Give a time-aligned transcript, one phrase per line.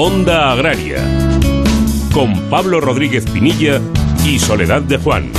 [0.00, 1.02] Onda Agraria,
[2.14, 3.80] con Pablo Rodríguez Pinilla
[4.24, 5.32] y Soledad de Juan.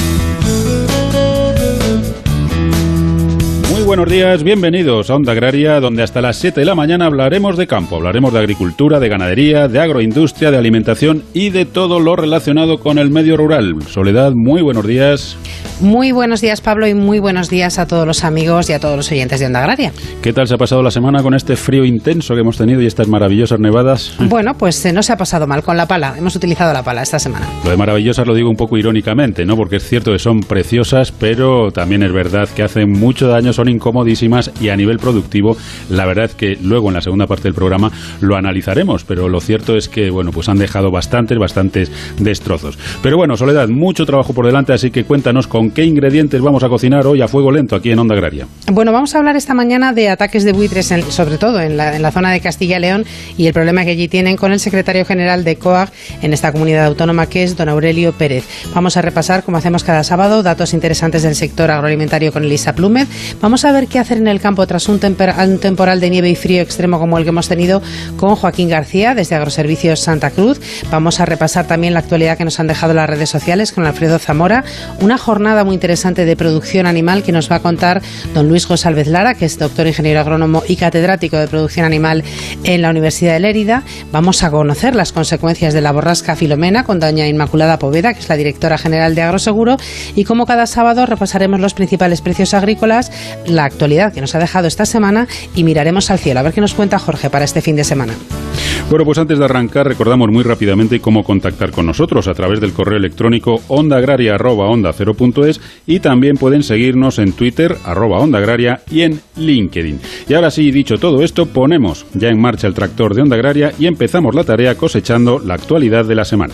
[3.71, 7.55] Muy buenos días, bienvenidos a Onda Agraria, donde hasta las 7 de la mañana hablaremos
[7.55, 12.17] de campo, hablaremos de agricultura, de ganadería, de agroindustria, de alimentación y de todo lo
[12.17, 13.75] relacionado con el medio rural.
[13.87, 15.37] Soledad, muy buenos días.
[15.81, 18.97] Muy buenos días, Pablo, y muy buenos días a todos los amigos y a todos
[18.97, 19.93] los oyentes de Onda Agraria.
[20.21, 22.85] ¿Qué tal se ha pasado la semana con este frío intenso que hemos tenido y
[22.85, 24.13] estas maravillosas nevadas?
[24.19, 26.15] Bueno, pues eh, no se ha pasado mal con la pala.
[26.17, 27.47] Hemos utilizado la pala esta semana.
[27.63, 29.55] Lo de maravillosas lo digo un poco irónicamente, ¿no?
[29.55, 33.69] Porque es cierto que son preciosas, pero también es verdad que hacen mucho daño, son
[33.69, 35.55] incomodísimas y a nivel productivo,
[35.89, 39.39] la verdad es que luego en la segunda parte del programa lo analizaremos, pero lo
[39.39, 42.77] cierto es que, bueno, pues han dejado bastantes, bastantes destrozos.
[43.01, 46.69] Pero bueno, Soledad, mucho trabajo por delante, así que cuéntanos con qué ingredientes vamos a
[46.69, 48.47] cocinar hoy a fuego lento aquí en Onda Agraria.
[48.71, 52.31] Bueno, vamos a hablar esta mañana de ataques de buitres, sobre todo en la, zona
[52.31, 53.05] de Castilla y León
[53.37, 55.91] y el problema que allí tienen con el secretario general de COAG
[56.21, 58.45] en esta comunidad autónoma, que es don Aurelio Pérez.
[58.73, 63.07] Vamos a repasar, como hacemos cada sábado, datos interesantes del sector agroalimentario con Elisa Plúmez.
[63.41, 66.35] Vamos a ver qué hacer en el campo tras un, un temporal de nieve y
[66.35, 67.81] frío extremo como el que hemos tenido
[68.17, 70.59] con Joaquín García desde Agroservicios Santa Cruz.
[70.91, 74.19] Vamos a repasar también la actualidad que nos han dejado las redes sociales con Alfredo
[74.19, 74.63] Zamora.
[75.01, 78.01] Una jornada muy interesante de producción animal que nos va a contar
[78.33, 82.23] don Luis González Lara, que es doctor ingeniero agrónomo y catedrático de producción animal
[82.63, 83.83] en la Universidad de Lérida.
[84.11, 88.29] Vamos a conocer las consecuencias de la borrasca Filomena con doña Inmaculada Poveda, que es
[88.29, 89.77] la directora general de Agroseguro.
[90.15, 93.11] Y como cada sábado repasaremos los principales precios agrícolas,
[93.45, 96.39] la actualidad que nos ha dejado esta semana y miraremos al cielo.
[96.39, 98.13] A ver qué nos cuenta Jorge para este fin de semana.
[98.89, 102.73] Bueno, pues antes de arrancar recordamos muy rápidamente cómo contactar con nosotros a través del
[102.73, 108.19] correo electrónico ondaagraria.onda0.es y también pueden seguirnos en Twitter, arroba
[108.89, 109.99] y en LinkedIn.
[110.27, 113.73] Y ahora sí, dicho todo esto, ponemos ya en marcha el tractor de Onda Agraria
[113.77, 116.53] y empezamos la tarea cosechando la actualidad de la semana.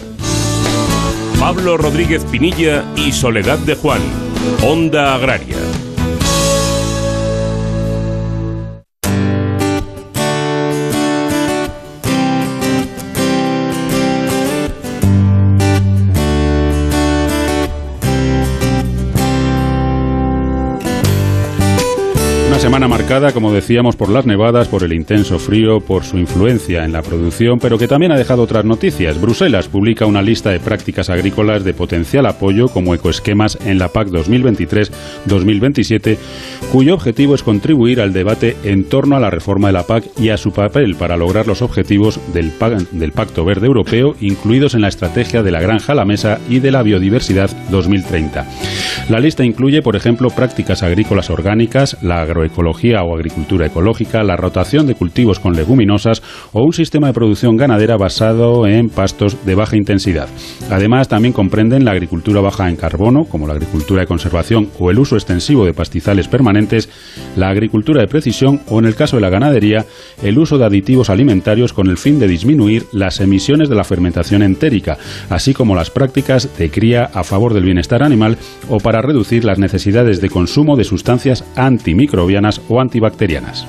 [1.40, 4.02] Pablo Rodríguez Pinilla y Soledad de Juan,
[4.64, 5.75] Onda Agraria.
[22.60, 26.92] Semana marcada, como decíamos, por las nevadas, por el intenso frío, por su influencia en
[26.92, 29.22] la producción, pero que también ha dejado otras noticias.
[29.22, 34.08] Bruselas publica una lista de prácticas agrícolas de potencial apoyo como ecoesquemas en la PAC
[34.08, 36.18] 2023-2027,
[36.72, 40.30] cuyo objetivo es contribuir al debate en torno a la reforma de la PAC y
[40.30, 42.54] a su papel para lograr los objetivos del,
[42.92, 46.58] del Pacto Verde Europeo, incluidos en la estrategia de la granja a la mesa y
[46.58, 48.48] de la biodiversidad 2030.
[49.10, 54.36] La lista incluye, por ejemplo, prácticas agrícolas orgánicas, la agroecología, ecología o agricultura ecológica, la
[54.36, 56.22] rotación de cultivos con leguminosas
[56.54, 60.28] o un sistema de producción ganadera basado en pastos de baja intensidad.
[60.70, 65.00] Además, también comprenden la agricultura baja en carbono, como la agricultura de conservación o el
[65.00, 66.90] uso extensivo de pastizales permanentes,
[67.36, 69.86] la agricultura de precisión o, en el caso de la ganadería,
[70.24, 74.42] el uso de aditivos alimentarios con el fin de disminuir las emisiones de la fermentación
[74.42, 74.98] entérica,
[75.30, 78.38] así como las prácticas de cría a favor del bienestar animal
[78.70, 83.66] o para reducir las necesidades de consumo de sustancias antimicrobianas o antibacterianas.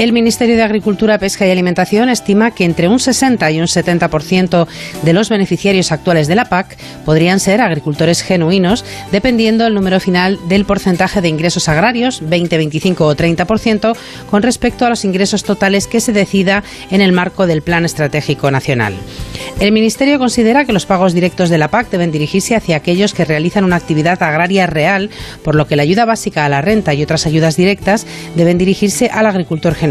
[0.00, 4.66] El Ministerio de Agricultura, Pesca y Alimentación estima que entre un 60 y un 70%
[5.02, 10.38] de los beneficiarios actuales de la PAC podrían ser agricultores genuinos, dependiendo del número final
[10.48, 13.94] del porcentaje de ingresos agrarios, 20, 25 o 30%,
[14.30, 18.50] con respecto a los ingresos totales que se decida en el marco del Plan Estratégico
[18.50, 18.94] Nacional.
[19.60, 23.26] El Ministerio considera que los pagos directos de la PAC deben dirigirse hacia aquellos que
[23.26, 25.10] realizan una actividad agraria real,
[25.44, 29.10] por lo que la ayuda básica a la renta y otras ayudas directas deben dirigirse
[29.12, 29.89] al agricultor genuino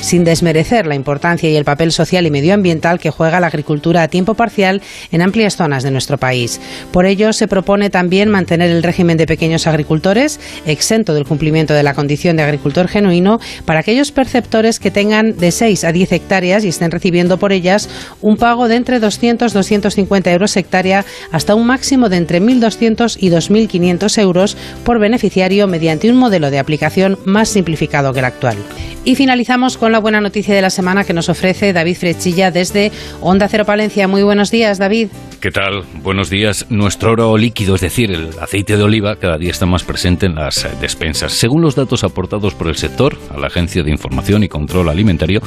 [0.00, 4.08] sin desmerecer la importancia y el papel social y medioambiental que juega la agricultura a
[4.08, 4.82] tiempo parcial
[5.12, 6.60] en amplias zonas de nuestro país.
[6.92, 11.82] Por ello, se propone también mantener el régimen de pequeños agricultores, exento del cumplimiento de
[11.82, 16.64] la condición de agricultor genuino, para aquellos perceptores que tengan de 6 a 10 hectáreas
[16.64, 17.88] y estén recibiendo por ellas
[18.20, 23.16] un pago de entre 200 y 250 euros hectárea hasta un máximo de entre 1.200
[23.20, 28.56] y 2.500 euros por beneficiario mediante un modelo de aplicación más simplificado que el actual.
[29.04, 32.92] Y finalizamos con la buena noticia de la semana que nos ofrece David Frechilla desde
[33.20, 34.06] Onda Cero Palencia.
[34.06, 35.08] Muy buenos días, David.
[35.40, 35.82] ¿Qué tal?
[36.04, 36.66] Buenos días.
[36.70, 40.36] Nuestro oro líquido, es decir, el aceite de oliva, cada día está más presente en
[40.36, 41.32] las despensas.
[41.32, 45.40] Según los datos aportados por el sector a la Agencia de Información y Control Alimentario,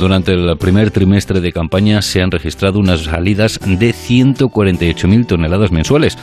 [0.00, 6.18] durante el primer trimestre de campaña se han registrado unas salidas de 148.000 toneladas mensuales.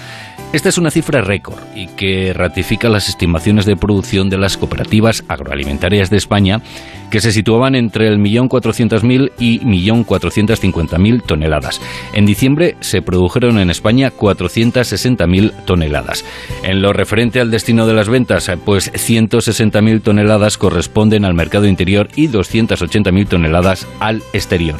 [0.54, 5.24] Esta es una cifra récord y que ratifica las estimaciones de producción de las cooperativas
[5.28, 6.62] agroalimentarias de España
[7.10, 11.82] que se situaban entre el 1.400.000 y 1.450.000 toneladas.
[12.14, 16.26] En diciembre se produjeron en España 460.000 toneladas.
[16.64, 22.10] En lo referente al destino de las ventas, pues 160.000 toneladas corresponden al mercado interior
[22.16, 24.80] y 280.000 toneladas al exterior.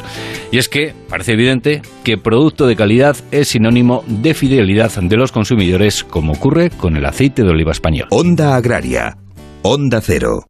[0.50, 5.32] Y es que parece evidente que producto de calidad es sinónimo de fidelidad de los
[5.32, 8.08] consumidores, como ocurre con el aceite de oliva español.
[8.10, 9.16] Onda Agraria.
[9.62, 10.46] Onda Cero.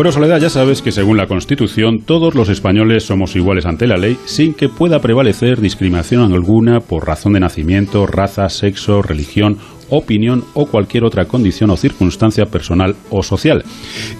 [0.00, 3.98] Bueno, Soledad, ya sabes que según la Constitución todos los españoles somos iguales ante la
[3.98, 9.58] ley sin que pueda prevalecer discriminación alguna por razón de nacimiento, raza, sexo, religión
[9.90, 13.64] opinión o cualquier otra condición o circunstancia personal o social.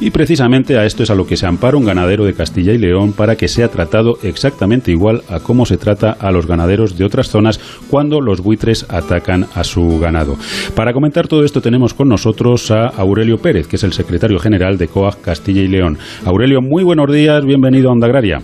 [0.01, 2.79] Y precisamente a esto es a lo que se ampara un ganadero de Castilla y
[2.79, 7.05] León para que sea tratado exactamente igual a cómo se trata a los ganaderos de
[7.05, 7.59] otras zonas
[7.91, 10.37] cuando los buitres atacan a su ganado.
[10.75, 14.79] Para comentar todo esto tenemos con nosotros a Aurelio Pérez, que es el secretario general
[14.79, 15.99] de COAG Castilla y León.
[16.25, 18.39] Aurelio, muy buenos días, bienvenido a Onda Agraria.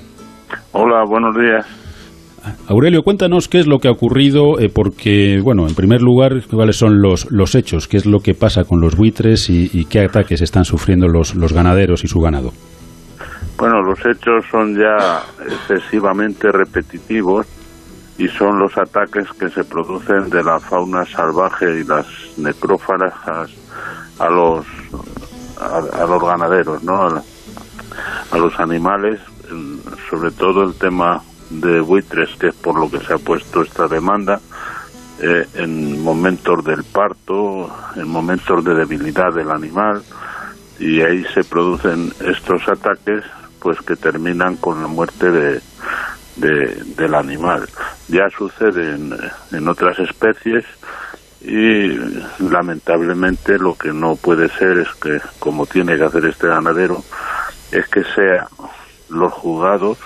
[0.73, 1.86] Hola, buenos días.
[2.69, 6.77] Aurelio, cuéntanos qué es lo que ha ocurrido, eh, porque, bueno, en primer lugar, cuáles
[6.77, 10.43] son los, los hechos, qué es lo que pasa con los buitres y, qué ataques
[10.43, 12.51] están sufriendo los, los ganaderos y su ganado.
[13.57, 17.47] Bueno, los hechos son ya excesivamente repetitivos
[18.19, 22.07] y son los ataques que se producen de la fauna salvaje y las
[22.39, 23.15] necrófagas
[24.19, 24.67] a, los
[25.61, 27.07] a, los ganaderos, ¿no?
[28.31, 29.21] a los animales,
[30.11, 33.89] sobre todo el tema de buitres, que es por lo que se ha puesto esta
[33.89, 34.41] demanda,
[35.21, 40.03] eh, en momentos del parto, en momentos de debilidad del animal,
[40.79, 43.25] y ahí se producen estos ataques,
[43.61, 45.61] pues que terminan con la muerte de,
[46.37, 47.67] del animal.
[48.09, 49.17] Ya sucede en,
[49.53, 50.65] en otras especies
[51.41, 51.99] y
[52.39, 57.03] lamentablemente lo que no puede ser es que, como tiene que hacer este ganadero,
[57.73, 58.49] es que sea
[59.09, 59.99] los juzgados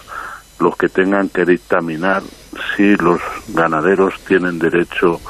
[0.60, 2.22] los que tengan que dictaminar
[2.76, 5.20] si los ganaderos tienen derecho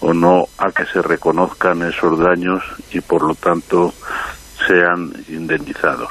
[0.00, 3.92] o no a que se reconozcan esos daños y por lo tanto
[4.66, 6.10] sean indemnizados.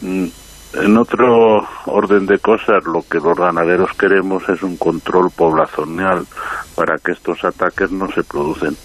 [0.00, 0.26] Mm,
[0.74, 6.26] en otro orden de cosas, lo que los ganaderos queremos es un control poblacional
[6.74, 8.76] para que estos ataques no se producen,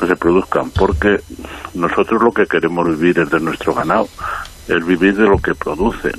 [0.00, 1.20] no se produzcan, porque
[1.74, 4.08] nosotros lo que queremos vivir es de nuestro ganado,
[4.68, 6.12] es vivir de lo que producen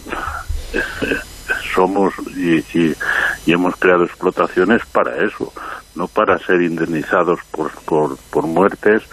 [1.74, 2.96] somos y,
[3.52, 5.54] hemos creado explotaciones para eso,
[5.96, 9.04] no para ser indemnizados por, por, por muertes,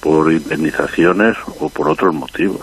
[0.00, 2.62] por indemnizaciones o por otros motivos.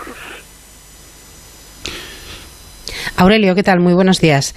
[3.18, 3.80] Aurelio, ¿qué tal?
[3.80, 4.56] Muy buenos días.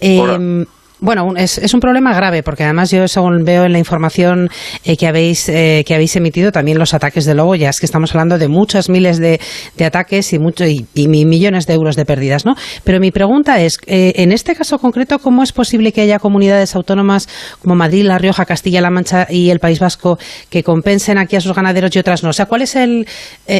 [0.00, 0.66] Eh,
[1.02, 4.48] bueno, es, es, un problema grave porque además yo según veo en la información
[4.84, 7.86] eh, que habéis eh, que habéis emitido también los ataques de lobo ya es que
[7.86, 9.40] estamos hablando de muchos miles de,
[9.76, 12.54] de ataques y mucho y, millones de euros de pérdidas, ¿no?
[12.84, 16.76] Pero mi pregunta es eh, en este caso concreto cómo es posible que haya comunidades
[16.76, 17.28] autónomas
[17.60, 20.18] como Madrid, La Rioja, Castilla-La Mancha y el País Vasco
[20.50, 22.30] que compensen aquí a sus ganaderos y otras no.
[22.30, 23.06] O sea, ¿cuál es el,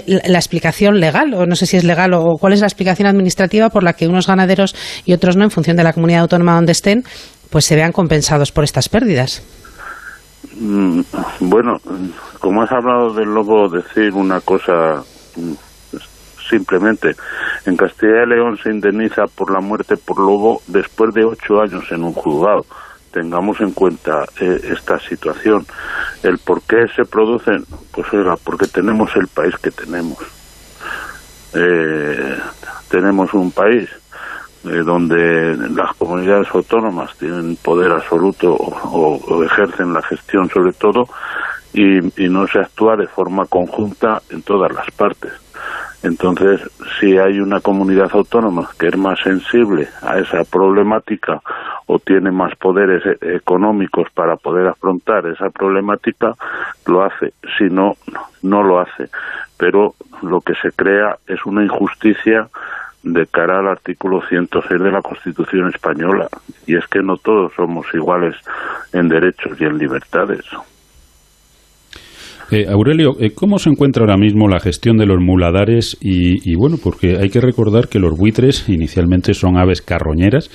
[0.07, 3.69] la explicación legal o no sé si es legal o cuál es la explicación administrativa
[3.69, 6.73] por la que unos ganaderos y otros no en función de la comunidad autónoma donde
[6.73, 7.03] estén
[7.51, 9.43] pues se vean compensados por estas pérdidas.
[10.57, 11.01] Mm,
[11.41, 11.79] bueno,
[12.41, 15.03] como has hablado del lobo, decir una cosa
[15.37, 15.53] mm,
[16.49, 17.17] simplemente,
[17.65, 21.85] en Castilla y León se indemniza por la muerte por lobo después de ocho años
[21.91, 22.67] en un juzgado.
[23.11, 25.67] Tengamos en cuenta eh, esta situación.
[26.23, 30.19] El por qué se producen, pues oiga, porque tenemos el país que tenemos.
[31.55, 32.39] Eh,
[32.89, 33.89] tenemos un país
[34.65, 41.09] eh, donde las comunidades autónomas tienen poder absoluto o, ejercen la gestión sobre todo
[41.75, 45.33] y, no se actúa de forma conjunta en todas las partes.
[46.05, 46.61] Entonces,
[47.01, 51.41] si hay una comunidad autónoma que es más sensible a esa problemática
[51.87, 56.35] o tiene más poderes e, económicos para poder afrontar esa problemática,
[56.87, 57.33] lo hace.
[57.59, 57.95] Si no,
[58.43, 59.09] no lo hace.
[59.57, 62.49] Pero lo que se crea es una injusticia
[63.03, 66.29] de cara al artículo 106 de la Constitución española.
[66.67, 68.37] Y es que no todos somos iguales
[68.93, 70.45] en derechos y en libertades.
[72.53, 75.97] Eh, Aurelio, eh, ¿cómo se encuentra ahora mismo la gestión de los muladares?
[76.03, 80.51] Y, bueno, porque hay que recordar que los buitres inicialmente son aves carroñeras,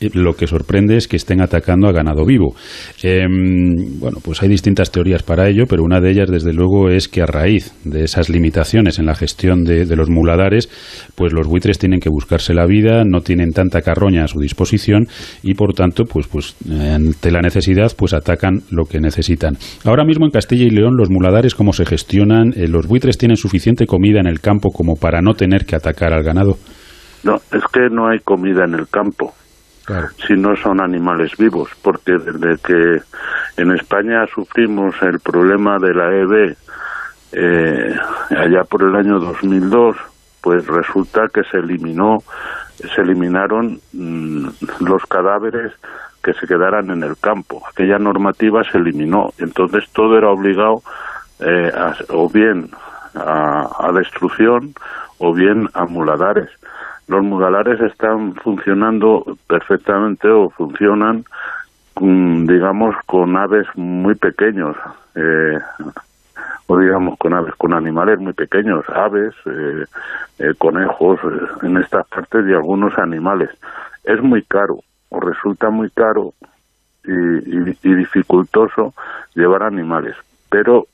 [0.00, 2.54] lo que sorprende es que estén atacando a ganado vivo.
[3.02, 7.08] Em, bueno, pues hay distintas teorías para ello, pero una de ellas, desde luego, es
[7.08, 10.68] que a raíz de esas limitaciones en la gestión de, los muladares,
[11.16, 15.08] pues los buitres tienen que buscarse la vida, no tienen tanta carroña a su disposición
[15.42, 19.56] y, por tanto, pues, pues ante la necesidad, pues atacan lo que necesitan.
[19.84, 23.36] Ahora mismo en Castilla y León los muladares cómo se gestionan, eh, los buitres tienen
[23.36, 26.56] suficiente comida en el campo como para no tener que atacar al ganado.
[27.24, 29.34] No, es que no hay comida en el campo.
[30.26, 33.02] Si no son animales vivos, porque desde que
[33.56, 36.56] en España sufrimos el problema de la EB
[37.32, 37.96] eh,
[38.30, 39.96] allá por el año 2002,
[40.40, 42.18] pues resulta que se eliminó,
[42.76, 44.48] se eliminaron mm,
[44.80, 45.72] los cadáveres
[46.22, 47.62] que se quedaran en el campo.
[47.68, 49.30] Aquella normativa se eliminó.
[49.38, 50.82] Entonces todo era obligado
[51.40, 51.72] eh,
[52.10, 52.70] o bien
[53.14, 54.74] a, destrucción
[55.18, 56.50] o bien a muladares.
[57.08, 61.24] Los muladares están funcionando perfectamente o funcionan,
[62.00, 64.76] digamos, con aves muy pequeños.
[65.14, 65.58] Eh,
[66.68, 71.18] o digamos con aves, con animales muy pequeños, aves, eh, conejos,
[71.62, 73.48] en estas partes y algunos animales.
[74.04, 76.34] Es muy caro, o resulta muy caro
[77.04, 78.92] y, dificultoso
[79.34, 80.14] llevar animales,
[80.50, 80.86] pero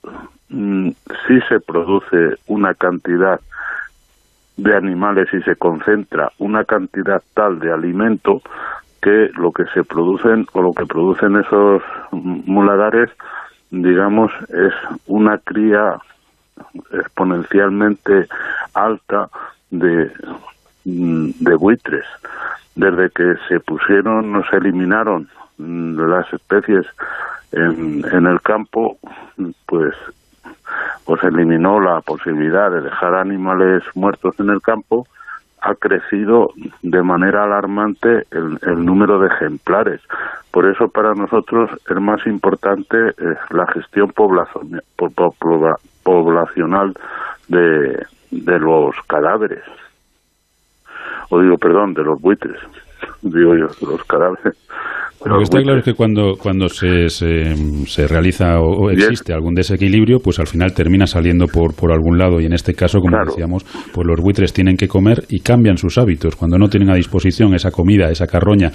[0.49, 0.91] mm,
[1.27, 3.41] si se produce una cantidad
[4.57, 8.41] de animales y se concentra una cantidad tal de alimento
[9.03, 11.83] que lo que se producen o lo que producen esos
[12.13, 13.11] muladares
[13.71, 14.73] digamos es
[15.07, 15.99] una cría
[16.93, 18.27] exponencialmente
[18.75, 19.29] alta
[19.71, 20.11] de,
[20.85, 22.05] de buitres.
[22.75, 26.87] Desde que se pusieron, no se eliminaron las especies
[27.53, 28.99] en, en el campo,
[29.67, 29.95] pues
[31.05, 35.07] pues eliminó la posibilidad de dejar animales muertos en el campo,
[35.61, 36.51] ha crecido
[36.83, 40.01] de manera alarmante el, número de ejemplares.
[40.51, 44.13] Por eso para nosotros el más importante es la gestión
[46.03, 46.95] poblacional
[47.49, 49.63] de, de los cadáveres
[51.31, 52.59] o digo, perdón, de los buitres,
[53.23, 54.57] digo yo, los cadáveres.
[55.25, 60.19] Lo que está claro es que cuando, cuando se, se, realiza o, existe algún desequilibrio,
[60.19, 62.41] pues al final termina saliendo por, por algún lado.
[62.41, 65.97] Y en este caso, como decíamos, pues los buitres tienen que comer y cambian sus
[65.97, 66.37] hábitos.
[66.37, 68.71] Cuando no tienen a disposición esa comida, esa carroña,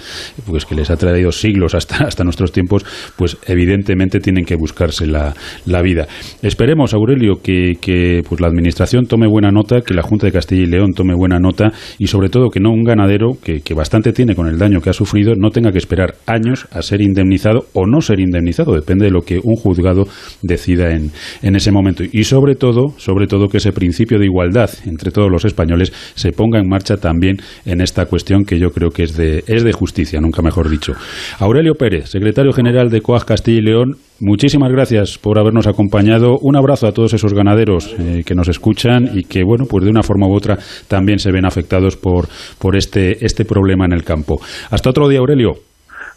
[0.48, 2.84] pues que les ha traído siglos hasta, hasta nuestros tiempos,
[3.16, 5.36] pues evidentemente tienen que buscarse la,
[5.68, 6.08] la vida.
[6.42, 10.64] Esperemos, Aurelio, que, que pues la Administración tome buena nota, que la Junta de Castilla
[10.64, 14.14] y León tome buena nota y sobre todo que no un ganadero, que, que bastante
[14.20, 17.68] tiene con el daño que ha sufrido, no tenga que esperar años a ser indemnizado
[17.72, 20.10] o no ser indemnizado, depende de lo que un juzgado
[20.42, 21.12] decida en,
[21.42, 22.04] en ese momento.
[22.04, 26.34] Y sobre todo, sobre todo que ese principio de igualdad entre todos los españoles se
[26.34, 29.72] ponga en marcha también en esta cuestión que yo creo que es de, es de
[29.72, 30.96] justicia, nunca mejor dicho.
[31.40, 36.38] Aurelio Pérez, secretario general de COAG Castilla y León, muchísimas gracias por habernos acompañado.
[36.42, 39.90] Un abrazo a todos esos ganaderos eh, que nos escuchan y que, bueno, pues de
[39.90, 40.58] una forma u otra
[40.88, 42.26] también se ven afectados por,
[42.60, 44.40] por este, este problema en el campo.
[44.72, 45.54] Hasta otro día, Aurelio.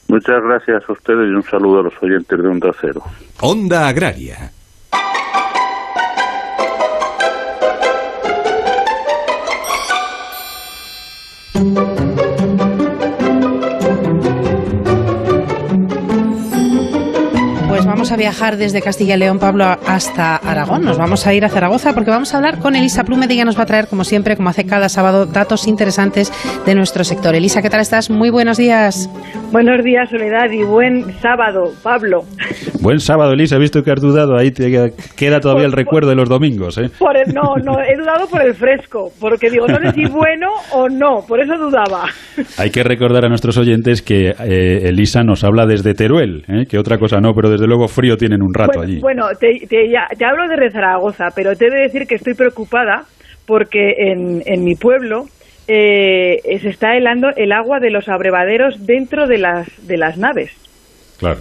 [0.08, 3.02] Muchas gracias a ustedes y un saludo a los oyentes de Onda Cero.
[3.40, 4.50] Onda Agraria
[18.02, 20.82] vamos a viajar desde Castilla y León, Pablo, hasta Aragón.
[20.82, 23.44] Nos vamos a ir a Zaragoza porque vamos a hablar con Elisa Plumed y ella
[23.44, 26.32] nos va a traer, como siempre, como hace cada sábado, datos interesantes
[26.66, 27.32] de nuestro sector.
[27.36, 28.10] Elisa, ¿qué tal estás?
[28.10, 29.08] Muy buenos días.
[29.52, 32.22] Buenos días, Soledad, y buen sábado, Pablo.
[32.80, 33.54] Buen sábado, Elisa.
[33.54, 34.36] He visto que has dudado.
[34.36, 36.90] Ahí te queda todavía el recuerdo de los domingos, ¿eh?
[36.98, 40.48] Por el, no, no, he dudado por el fresco, porque digo, no sé si bueno
[40.72, 42.06] o no, por eso dudaba.
[42.58, 46.64] Hay que recordar a nuestros oyentes que eh, Elisa nos habla desde Teruel, ¿eh?
[46.68, 48.98] que otra cosa no, pero desde luego frío tienen un rato allí.
[49.00, 53.04] Bueno, te, te, hablo de Zaragoza, pero te he de decir que estoy preocupada
[53.46, 55.26] porque en, en mi pueblo
[55.68, 60.50] eh, se está helando el agua de los abrevaderos dentro de las, de las naves.
[61.18, 61.40] Claro.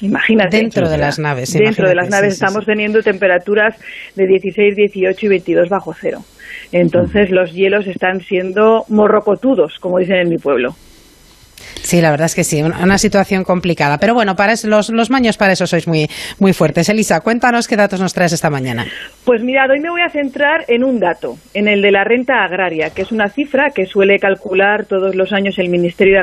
[0.00, 0.56] Imagínate.
[0.56, 1.52] Dentro de las naves.
[1.52, 3.76] Dentro de las naves estamos teniendo temperaturas
[4.16, 6.18] de 16, 18 y 22 bajo cero.
[6.72, 10.70] Entonces los hielos están siendo morrocotudos, como dicen en mi pueblo.
[11.82, 13.98] Sí, la verdad es que sí, una, situación complicada.
[13.98, 16.88] Pero bueno, para los, los maños para eso sois muy, muy fuertes.
[16.88, 18.86] Elisa, cuéntanos qué datos nos traes esta mañana.
[19.24, 22.44] Pues mirad, hoy me voy a centrar en un dato, en el de la renta
[22.44, 26.20] agraria, que es una cifra que suele calcular todos los años el Ministerio de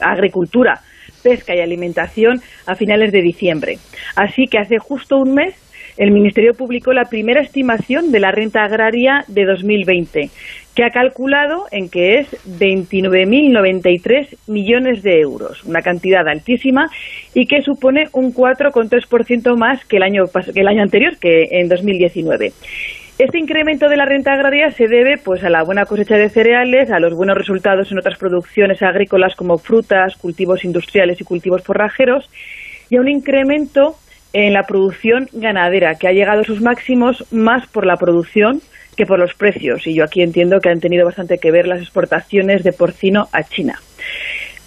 [0.00, 0.80] Agricultura,
[1.22, 3.78] Pesca y Alimentación a finales de diciembre.
[4.16, 5.54] Así que hace justo un mes
[6.00, 10.30] el Ministerio publicó la primera estimación de la renta agraria de 2020,
[10.74, 12.26] que ha calculado en que es
[12.58, 16.88] 29.093 millones de euros, una cantidad altísima
[17.34, 21.68] y que supone un 4,3% más que el año que el año anterior, que en
[21.68, 22.52] 2019.
[23.18, 26.90] Este incremento de la renta agraria se debe pues a la buena cosecha de cereales,
[26.90, 32.30] a los buenos resultados en otras producciones agrícolas como frutas, cultivos industriales y cultivos forrajeros
[32.88, 33.96] y a un incremento
[34.32, 38.60] en la producción ganadera que ha llegado a sus máximos más por la producción
[38.96, 41.80] que por los precios y yo aquí entiendo que han tenido bastante que ver las
[41.80, 43.78] exportaciones de porcino a China.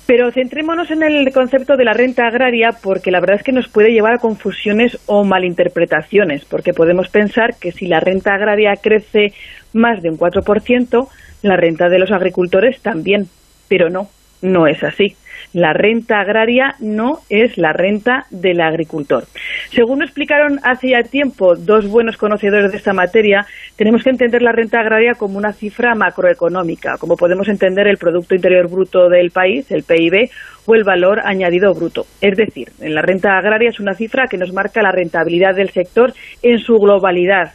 [0.06, 3.70] Pero centrémonos en el concepto de la renta agraria porque la verdad es que nos
[3.70, 9.34] puede llevar a confusiones o malinterpretaciones, porque podemos pensar que si la renta agraria crece
[9.72, 11.08] más de un 4%,
[11.42, 13.28] la renta de los agricultores también,
[13.70, 14.10] pero no,
[14.42, 15.16] no es así.
[15.54, 19.26] La renta agraria no es la renta del agricultor.
[19.72, 23.46] Según explicaron hace ya tiempo dos buenos conocedores de esta materia,
[23.76, 28.36] tenemos que entender la renta agraria como una cifra macroeconómica, como podemos entender el Producto
[28.36, 30.30] Interior Bruto del país, el PIB,
[30.66, 32.06] o el valor añadido bruto.
[32.22, 35.72] Es decir, en la renta agraria es una cifra que nos marca la rentabilidad del
[35.72, 37.54] sector en su globalidad,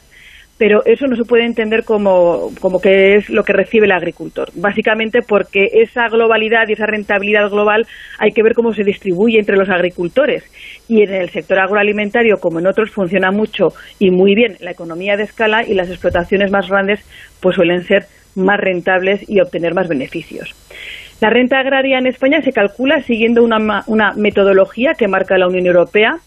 [0.58, 4.48] pero eso no se puede entender como, como que es lo que recibe el agricultor.
[4.56, 7.86] Básicamente porque esa globalidad y esa rentabilidad global
[8.18, 10.42] hay que ver cómo se distribuye entre los agricultores.
[10.88, 13.68] Y en el sector agroalimentario, como en otros, funciona mucho
[14.00, 17.00] y muy bien la economía de escala y las explotaciones más grandes
[17.40, 20.54] pues suelen ser más rentables y obtener más beneficios.
[21.20, 25.66] La renta agraria en España se calcula siguiendo una, una metodología que marca la Unión
[25.66, 26.18] Europea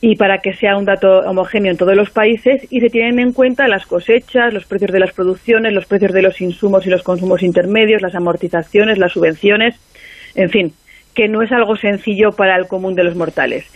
[0.00, 3.32] y para que sea un dato homogéneo en todos los países y se tienen en
[3.32, 7.02] cuenta las cosechas, los precios de las producciones, los precios de los insumos y los
[7.02, 9.76] consumos intermedios, las amortizaciones, las subvenciones,
[10.34, 10.72] en fin,
[11.14, 13.70] que no es algo sencillo para el común de los mortales.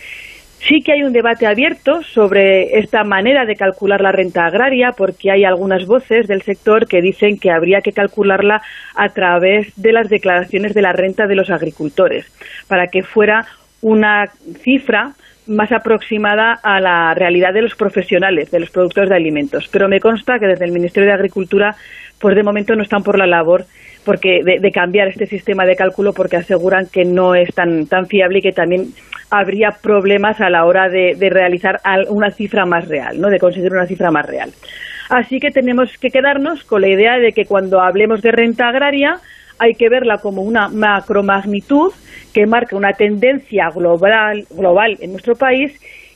[0.67, 5.29] Sí que hay un debate abierto sobre esta manera de calcular la renta agraria, porque
[5.29, 8.63] hay algunas voces del sector que dicen que habría que calcularla
[8.95, 12.25] a través de las declaraciones de la renta de los agricultores,
[12.67, 13.45] para que fuera
[13.85, 14.25] una
[14.63, 15.13] cifra
[15.45, 19.67] más aproximada a la realidad de los profesionales, de los productores de alimentos.
[19.71, 21.75] Pero me consta que desde el Ministerio de Agricultura,
[22.19, 23.65] pues de momento no están por la labor
[24.03, 28.39] porque de, cambiar este sistema de cálculo porque aseguran que no es tan, tan fiable
[28.39, 28.87] y que también
[29.29, 33.29] habría problemas a la hora de, de realizar una cifra más real, ¿no?
[33.29, 34.49] de conseguir una cifra más real.
[35.09, 39.19] Así que tenemos que quedarnos con la idea de que cuando hablemos de renta agraria
[39.59, 41.93] hay que verla como una macromagnitud
[42.33, 45.73] que marca una tendencia global, global en nuestro país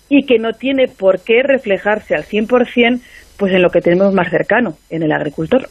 [0.10, 3.02] y que no tiene por qué reflejarse al 100%
[3.38, 5.70] pues en lo que tenemos más cercano, en el agricultor.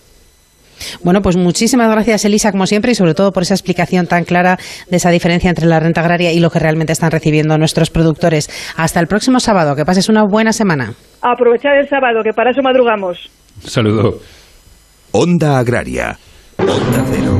[1.02, 4.56] Bueno, pues muchísimas gracias, Elisa, como siempre, y sobre todo por esa explicación tan clara
[4.88, 8.48] de esa diferencia entre la renta agraria y lo que realmente están recibiendo nuestros productores.
[8.76, 9.74] Hasta el próximo sábado.
[9.76, 10.94] Que pases una buena semana.
[11.20, 13.30] Aprovechar el sábado, que para eso madrugamos.
[13.60, 14.18] Saludo.
[15.12, 16.16] Onda Agraria.
[16.68, 17.38] Onda Cero.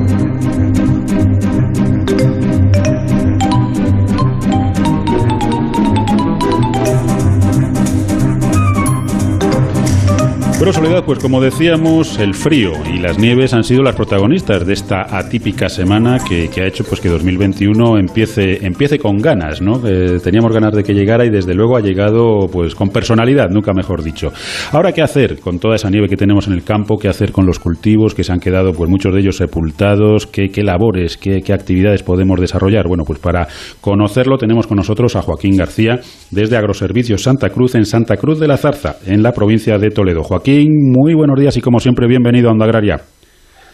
[10.59, 14.73] Bueno, Soledad, pues como decíamos, el frío y las nieves han sido las protagonistas de
[14.73, 19.79] esta atípica semana que, ha hecho pues que 2021 empiece, empiece con ganas, ¿no?
[19.79, 24.03] teníamos ganas de que llegara y desde luego ha llegado pues con personalidad, nunca mejor
[24.03, 24.33] dicho.
[24.73, 26.99] Ahora, ¿qué hacer con toda esa nieve que tenemos en el campo?
[26.99, 30.27] ¿Qué hacer con los cultivos que se han quedado, pues muchos de ellos sepultados?
[30.27, 32.88] ¿Qué, qué labores, qué, qué actividades podemos desarrollar?
[32.88, 33.47] Bueno, pues para
[33.81, 36.01] conocerlo tenemos con nosotros a Joaquín García
[36.33, 40.25] desde Agroservicios Santa Cruz en Santa Cruz de la Zarza, en la provincia de Toledo.
[40.25, 42.96] Joaquín, muy buenos días y como siempre bienvenido a Onda Agraria.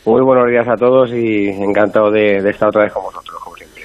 [0.06, 3.82] Muy buenos días a todos y encantado de, estar otra vez con vosotros, como siempre.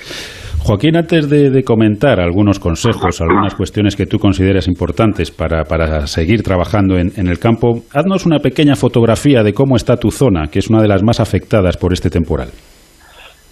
[0.64, 6.98] Joaquín, antes de, comentar algunos consejos, algunas cuestiones que tú consideras importantes para, seguir trabajando
[6.98, 10.82] en, el campo, haznos una pequeña fotografía de cómo está tu zona, que es una
[10.82, 12.50] de las más afectadas por este temporal.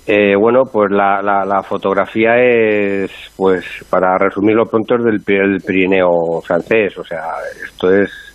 [0.05, 6.41] Eh, bueno, pues la, la, fotografía es, pues para resumirlo pronto, es del, del Pirineo
[6.41, 6.97] francés.
[6.97, 7.23] O sea,
[7.65, 8.26] esto es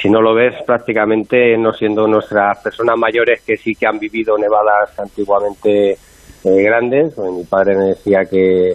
[0.00, 4.36] si no lo ves prácticamente no siendo nuestras personas mayores que sí que han vivido
[4.38, 7.14] nevadas antiguamente eh, grandes.
[7.14, 8.72] Pues mi padre me decía que,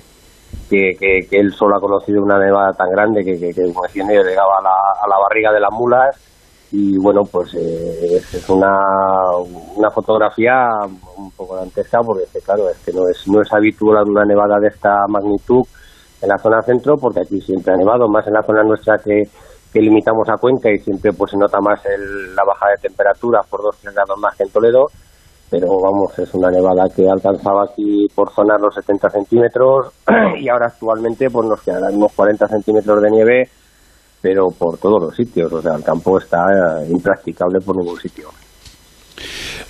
[0.70, 4.64] que, él solo ha conocido una nevada tan grande que, que, como decía, llegaba a
[4.64, 4.70] la,
[5.02, 6.16] a la barriga de las mulas
[6.72, 8.76] y bueno, pues eh, es una,
[9.76, 10.54] una fotografía
[11.18, 14.68] un poco dantesca porque claro, es que no es, no es habitual una nevada de
[14.68, 15.64] esta magnitud
[16.22, 19.24] en la zona centro porque aquí siempre ha nevado, más en la zona nuestra que
[19.76, 23.60] que limitamos a Cuenca y siempre pues se nota más la baja de temperatura por
[23.60, 24.86] 2-3 grados más que en Toledo,
[25.52, 29.92] pero vamos, es una nevada que alcanzaba aquí por zonas los 70 centímetros
[30.40, 33.50] y ahora actualmente pues nos quedarán unos 40 centímetros de nieve
[34.22, 35.52] pero por todos los sitios.
[35.52, 36.40] O sea, el campo está
[36.82, 38.30] eh, impracticable por ningún sitio.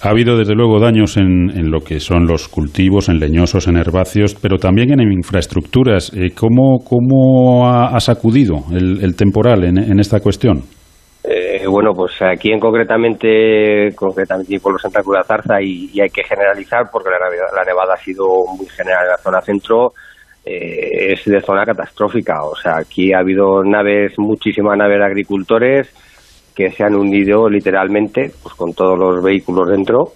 [0.02, 4.36] Ha habido desde luego daños en, lo que son los cultivos, en leñosos, en herbáceos,
[4.36, 6.12] pero también en infraestructuras.
[6.14, 10.64] Eh, ¿Cómo, cómo ha, sacudido el, temporal en, esta cuestión?
[11.24, 16.10] Eh, bueno, pues aquí en concretamente, concretamente por los Santa Cruz de Zarza, y, hay
[16.10, 18.26] que generalizar porque la, nevada ha sido
[18.58, 19.94] muy general en la zona centro,
[20.46, 22.44] eh, es de zona catastrófica.
[22.44, 25.90] O sea, aquí ha habido naves, muchísimas naves de agricultores,
[26.56, 30.14] que se han hundido literalmente, pues con todos los vehículos dentro,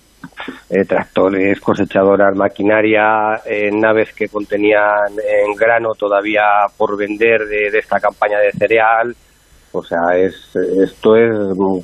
[0.69, 6.43] eh, tractores, cosechadoras, maquinaria, eh, naves que contenían en grano todavía
[6.78, 9.13] por vender de, esta campaña de cereal.
[9.71, 11.32] O sea, es, esto es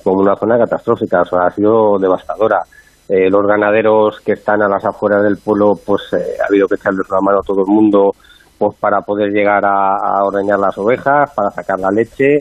[0.03, 2.59] como una zona catastrófica, o sea, ha sido devastadora.
[3.07, 7.07] Eh, los ganaderos que están a las afueras del pueblo, pues ha habido que echarles
[7.11, 8.11] una mano a todo el mundo
[8.57, 12.39] pues para poder llegar a, a ordeñar las ovejas, para sacar la leche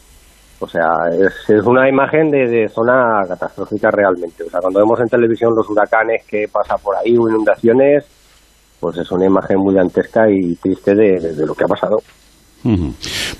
[0.60, 4.44] o sea, es, una imagen de, zona catastrófica realmente.
[4.44, 8.06] O sea, cuando vemos en televisión los huracanes que pasa por ahí o inundaciones,
[8.80, 11.96] pues es una imagen muy dantesca y triste de, lo que ha pasado.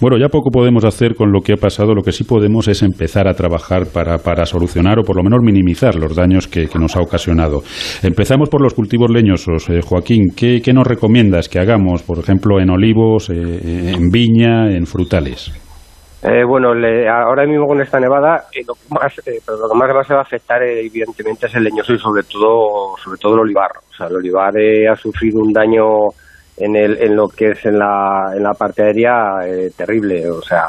[0.00, 1.94] Bueno, ya poco podemos hacer con lo que ha pasado.
[1.94, 5.40] Lo que sí podemos es empezar a trabajar para, para solucionar o por lo menos
[5.42, 7.62] minimizar los daños que, nos ha ocasionado.
[8.02, 9.70] Empezamos por los cultivos leñosos.
[9.70, 14.84] Eh, Joaquín, ¿qué, nos recomiendas que hagamos, por ejemplo, en olivos, eh, en viña, en
[14.84, 15.63] frutales?
[16.26, 20.10] Eh, bueno, ahora mismo con esta nevada, eh, lo, que más, eh, lo que más
[20.10, 23.70] va a afectar, evidentemente, es el leñoso y sobre todo, sobre todo el olivar.
[23.90, 24.54] O sea, el olivar
[24.90, 26.08] ha sufrido un daño
[26.56, 29.40] en, el, en lo que es en la, en la parte aérea
[29.76, 30.30] terrible.
[30.30, 30.64] O sea,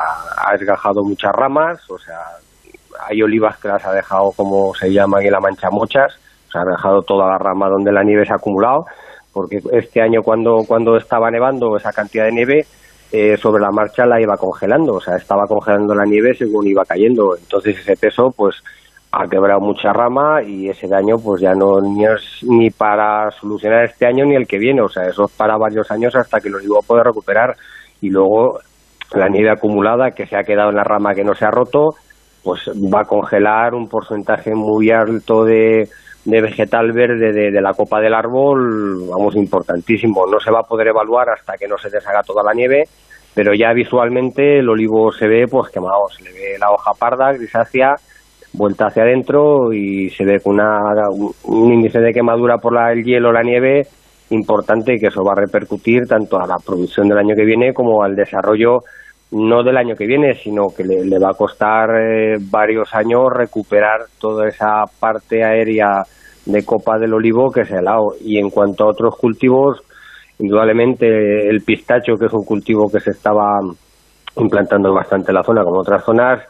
[0.45, 2.19] ha desgajado muchas ramas, o sea,
[3.07, 6.63] hay olivas que las ha dejado, como se llama en la mancha mochas, o sea,
[6.63, 8.83] ha dejado toda la rama donde la nieve se ha acumulado,
[9.31, 12.65] porque este año cuando, cuando estaba nevando esa cantidad de nieve,
[13.17, 16.84] eh, sobre la marcha la iba congelando, o sea, estaba congelando la nieve según iba
[16.84, 17.38] cayendo.
[17.38, 18.62] Entonces ese peso, pues,
[19.13, 23.86] ha quebrado mucha rama y ese daño, pues, ya no ni es ni para solucionar
[23.86, 24.82] este año ni el que viene.
[24.82, 27.56] O sea, eso es para varios años hasta que lo iba a poder recuperar.
[28.01, 28.60] Y luego
[29.13, 31.95] la nieve acumulada que se ha quedado en la rama que no se ha roto,
[32.45, 35.89] pues va a congelar un porcentaje muy alto de,
[36.25, 40.27] de vegetal verde de, la copa del árbol, vamos, importantísimo.
[40.31, 42.84] No se va a poder evaluar hasta que no se deshaga toda la nieve,
[43.34, 47.34] pero ya visualmente el olivo se ve pues quemado, se le ve la hoja parda,
[47.34, 47.95] grisácea,
[48.53, 50.79] vuelta hacia adentro y se ve una,
[51.45, 53.88] un índice de quemadura por la, el hielo, la nieve,
[54.29, 58.03] importante que eso va a repercutir tanto a la producción del año que viene como
[58.03, 58.81] al desarrollo
[59.35, 64.05] no del año que viene, sino que le, va a costar eh, varios años recuperar
[64.17, 66.03] toda esa parte aérea
[66.45, 68.15] de copa del olivo que se ha helado.
[68.21, 69.81] Y en cuanto a otros cultivos,
[70.39, 73.59] indudablemente el pistacho, que es un cultivo que se estaba
[74.37, 76.41] implantando bastante en la zona, como otras zonas,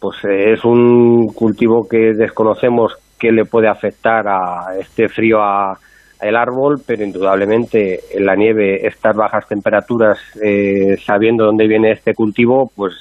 [0.00, 5.78] pues eh, es un cultivo que desconocemos que le puede afectar a este frío a
[6.24, 12.14] el árbol, pero indudablemente en la nieve, estas bajas temperaturas, eh, sabiendo dónde viene este
[12.14, 12.94] cultivo, pues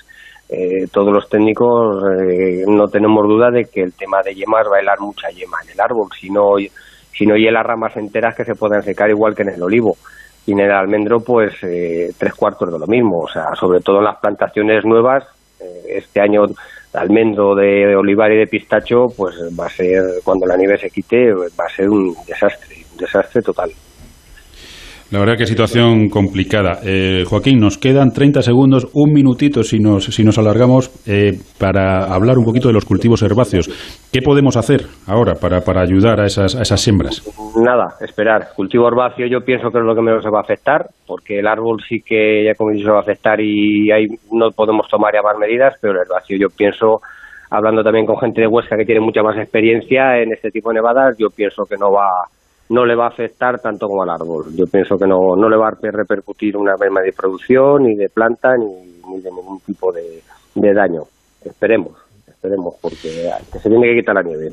[0.50, 4.78] eh, todos los técnicos eh, no tenemos duda de que el tema de yemas va
[4.78, 6.56] a mucha yema en el árbol, si no,
[7.14, 9.96] si no hiela ramas enteras que se puedan secar igual que en el olivo.
[10.46, 14.04] Y en el almendro, pues tres cuartos de lo mismo, o sea, sobre todo en
[14.04, 15.24] las plantaciones nuevas,
[15.88, 16.44] este año
[16.94, 21.32] almendro, de olivar y de pistacho, pues va a ser, cuando la nieve se quite,
[21.34, 23.72] va a ser un desastre desastre total.
[25.14, 26.80] La verdad que situación complicada.
[26.84, 32.06] Eh, Joaquín, nos quedan 30 segundos, un minutito si nos, si nos alargamos, eh, para
[32.06, 33.70] hablar un poquito de los cultivos herbáceos.
[34.12, 37.22] ¿Qué podemos hacer ahora para, para ayudar a esas, a esas siembras?
[37.56, 38.48] Nada, esperar.
[38.56, 41.46] Cultivo herbáceo yo pienso que es lo que menos se va a afectar, porque el
[41.46, 45.22] árbol sí que ya como se va a afectar y ahí no podemos tomar ya
[45.22, 47.02] más medidas, pero el herbáceo yo pienso
[47.52, 50.82] hablando también con gente de Huesca que tiene mucha más experiencia en este tipo de
[50.82, 52.10] nevadas, yo pienso que no va
[52.70, 54.46] no le va a afectar tanto como al árbol.
[54.56, 58.10] Yo pienso que no, no le va a repercutir una merma de producción, ni de
[58.10, 60.22] planta, ni, de ningún tipo de,
[60.56, 61.04] de daño.
[61.44, 61.94] Esperemos,
[62.28, 64.52] esperemos, porque se tiene que quitar la nieve.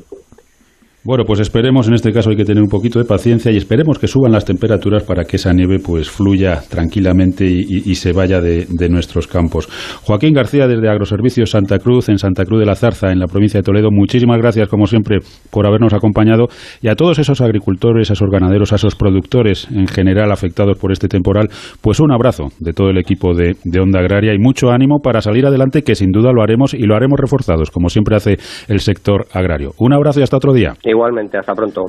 [1.03, 3.97] Bueno, pues esperemos, en este caso hay que tener un poquito de paciencia y esperemos
[3.97, 8.67] que suban las temperaturas para que esa nieve pues fluya tranquilamente y, se vaya de,
[8.87, 9.67] nuestros campos.
[10.03, 13.59] Joaquín García desde Agroservicios Santa Cruz, en Santa Cruz de la Zarza, en la provincia
[13.59, 15.17] de Toledo, muchísimas gracias como siempre
[15.49, 16.49] por habernos acompañado
[16.83, 20.91] y a todos esos agricultores, a esos ganaderos, a esos productores en general afectados por
[20.91, 21.47] este temporal,
[21.81, 25.21] pues un abrazo de todo el equipo de, de Onda Agraria y mucho ánimo para
[25.21, 28.37] salir adelante que sin duda lo haremos y lo haremos reforzados como siempre hace
[28.67, 29.71] el sector agrario.
[29.79, 30.75] Un abrazo y hasta otro día.
[30.91, 31.85] Igualmente, hasta pronto.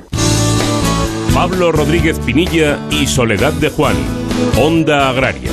[1.34, 3.96] Pablo Rodríguez Pinilla y Soledad de Juan,
[4.56, 5.50] Onda Agraria.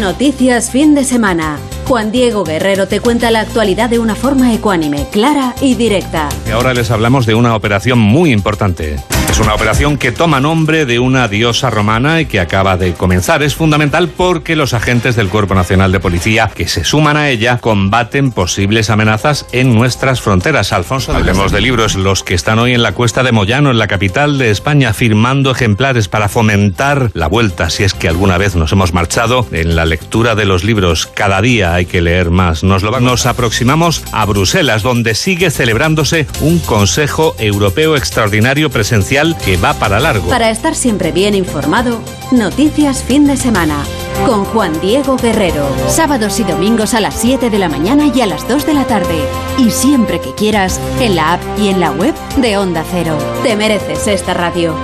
[0.00, 1.58] Noticias fin de semana.
[1.86, 6.28] Juan Diego Guerrero te cuenta la actualidad de una forma ecuánime, clara y directa.
[6.46, 8.96] Y ahora les hablamos de una operación muy importante.
[9.30, 13.42] Es una operación que toma nombre de una diosa romana y que acaba de comenzar.
[13.42, 17.58] Es fundamental porque los agentes del Cuerpo Nacional de Policía que se suman a ella
[17.58, 20.72] combaten posibles amenazas en nuestras fronteras.
[20.72, 21.94] Alfonso, hablemos de libros.
[21.94, 25.50] Los que están hoy en la cuesta de Moyano, en la capital de España, firmando
[25.50, 29.84] ejemplares para fomentar la vuelta, si es que alguna vez nos hemos marchado, en la
[29.84, 31.06] lectura de los libros.
[31.06, 32.64] Cada día hay que leer más.
[32.64, 39.56] Nos, lo nos aproximamos a Bruselas, donde sigue celebrándose un Consejo Europeo Extraordinario Presencial que
[39.56, 40.28] va para largo.
[40.28, 42.00] Para estar siempre bien informado,
[42.30, 43.82] Noticias Fin de Semana
[44.24, 45.66] con Juan Diego Guerrero.
[45.88, 48.84] Sábados y domingos a las 7 de la mañana y a las 2 de la
[48.84, 49.18] tarde.
[49.58, 53.18] Y siempre que quieras, en la app y en la web de Onda Cero.
[53.42, 54.74] Te mereces esta radio.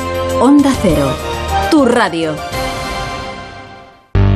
[0.41, 1.15] Onda Cero,
[1.71, 2.35] tu radio.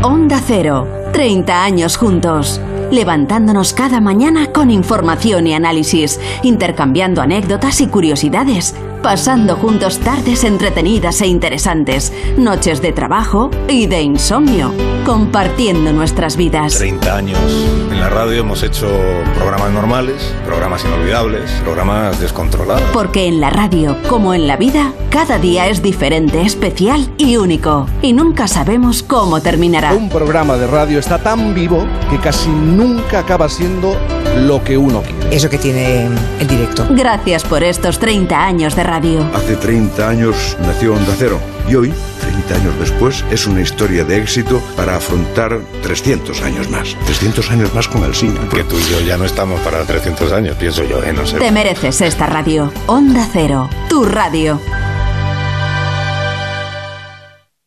[0.02, 7.88] Onda Cero, 30 años juntos levantándonos cada mañana con información y análisis, intercambiando anécdotas y
[7.88, 14.72] curiosidades, pasando juntos tardes entretenidas e interesantes, noches de trabajo y de insomnio,
[15.04, 16.78] compartiendo nuestras vidas.
[16.78, 17.38] 30 años.
[17.90, 18.88] En la radio hemos hecho
[19.34, 22.82] programas normales, programas inolvidables, programas descontrolados.
[22.92, 27.86] Porque en la radio, como en la vida, cada día es diferente, especial y único.
[28.02, 29.94] Y nunca sabemos cómo terminará.
[29.94, 33.96] Un programa de radio está tan vivo que casi nunca acaba siendo
[34.36, 35.34] lo que uno quiere.
[35.34, 36.08] Eso que tiene
[36.40, 36.86] el directo.
[36.90, 39.28] Gracias por estos 30 años de radio.
[39.34, 44.18] Hace 30 años nació Onda Cero y hoy, 30 años después, es una historia de
[44.18, 46.96] éxito para afrontar 300 años más.
[47.06, 48.38] 300 años más con el cine.
[48.50, 51.12] Que tú y yo ya no estamos para 300 años, pienso yo, ¿eh?
[51.12, 51.38] No sé.
[51.38, 52.72] Te mereces esta radio.
[52.86, 54.60] Onda Cero, tu radio.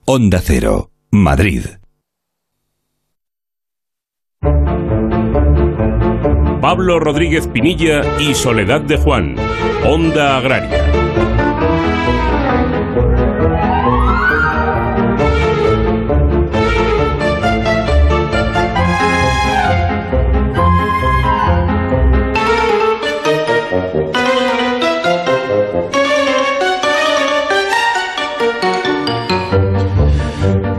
[0.06, 1.81] Onda Cero, Madrid.
[6.62, 9.36] Pablo Rodríguez Pinilla y Soledad de Juan,
[9.84, 11.11] Onda Agraria.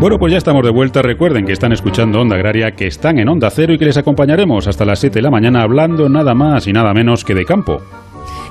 [0.02, 1.00] Bueno, pues ya estamos de vuelta.
[1.00, 4.66] Recuerden que están escuchando Onda Agraria, que están en Onda Cero y que les acompañaremos
[4.66, 7.80] hasta las 7 de la mañana hablando nada más y nada menos que de campo.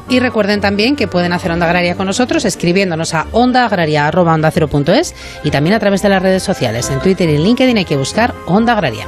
[0.08, 5.76] Y recuerden también que pueden hacer Onda Agraria con nosotros escribiéndonos a ondaagraria.onda0.es y también
[5.76, 6.90] a través de las redes sociales.
[6.90, 9.08] En Twitter y en LinkedIn hay que buscar Onda Agraria.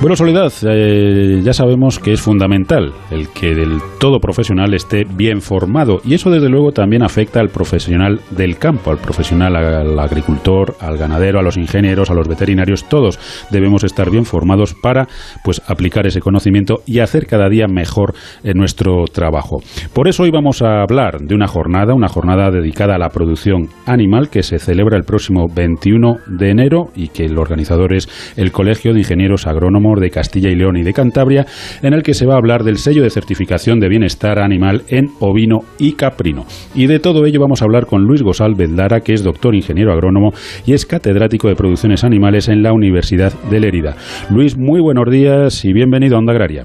[0.00, 5.42] Bueno, Soledad, eh, ya sabemos que es fundamental el que del todo profesional esté bien
[5.42, 10.74] formado y eso desde luego también afecta al profesional del campo, al profesional, al agricultor,
[10.80, 13.18] al ganadero, a los ingenieros, a los veterinarios, todos
[13.50, 15.06] debemos estar bien formados para
[15.44, 19.58] pues aplicar ese conocimiento y hacer cada día mejor en nuestro trabajo.
[19.92, 23.68] Por eso hoy vamos a hablar de una jornada, una jornada dedicada a la producción
[23.84, 28.08] animal que se celebra el próximo 21 de enero y que el organizador es
[28.38, 31.46] el Colegio de Ingenieros Agrónomos de Castilla y León y de Cantabria,
[31.82, 35.08] en el que se va a hablar del sello de certificación de bienestar animal en
[35.18, 36.44] ovino y caprino.
[36.74, 39.92] Y de todo ello vamos a hablar con Luis Gosalvez Lara, que es doctor ingeniero
[39.92, 40.30] agrónomo
[40.66, 43.96] y es catedrático de producciones animales en la Universidad de Lérida.
[44.30, 46.62] Luis, muy buenos días y bienvenido a Onda Agraria.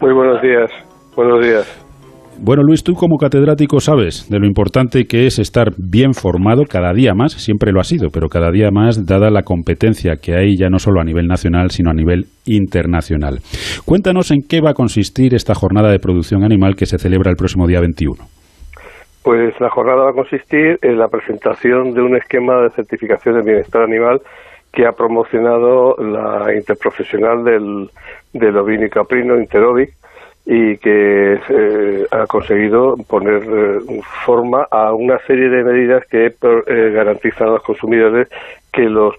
[0.00, 0.70] Muy buenos días.
[1.16, 1.85] Buenos días.
[2.38, 6.92] Bueno, Luis, tú como catedrático sabes de lo importante que es estar bien formado cada
[6.92, 10.56] día más, siempre lo ha sido, pero cada día más dada la competencia que hay
[10.56, 13.38] ya no solo a nivel nacional, sino a nivel internacional.
[13.86, 17.36] Cuéntanos en qué va a consistir esta jornada de producción animal que se celebra el
[17.36, 18.16] próximo día 21.
[19.24, 23.42] Pues la jornada va a consistir en la presentación de un esquema de certificación de
[23.42, 24.20] bienestar animal
[24.72, 27.88] que ha promocionado la interprofesional del,
[28.34, 29.90] del ovino y caprino, Interovic,
[30.46, 36.90] y que eh, ha conseguido poner eh, forma a una serie de medidas que eh,
[36.94, 38.28] garantizan a los consumidores
[38.72, 39.14] que los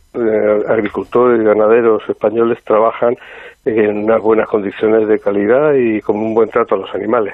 [0.69, 3.17] agricultores y ganaderos españoles trabajan
[3.65, 7.33] en unas buenas condiciones de calidad y con un buen trato a los animales.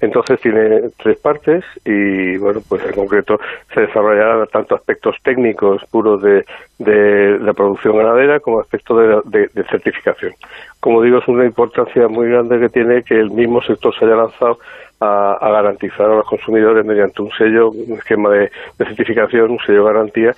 [0.00, 3.38] Entonces tiene tres partes y, bueno, pues en concreto
[3.74, 6.44] se desarrollarán tanto aspectos técnicos puros de,
[6.78, 10.32] de la producción ganadera como aspectos de, de, certificación.
[10.80, 14.16] Como digo, es una importancia muy grande que tiene que el mismo sector se haya
[14.16, 14.58] lanzado
[15.00, 19.92] a, garantizar a los consumidores mediante un sello, un esquema de, certificación, un sello de
[19.92, 20.34] garantía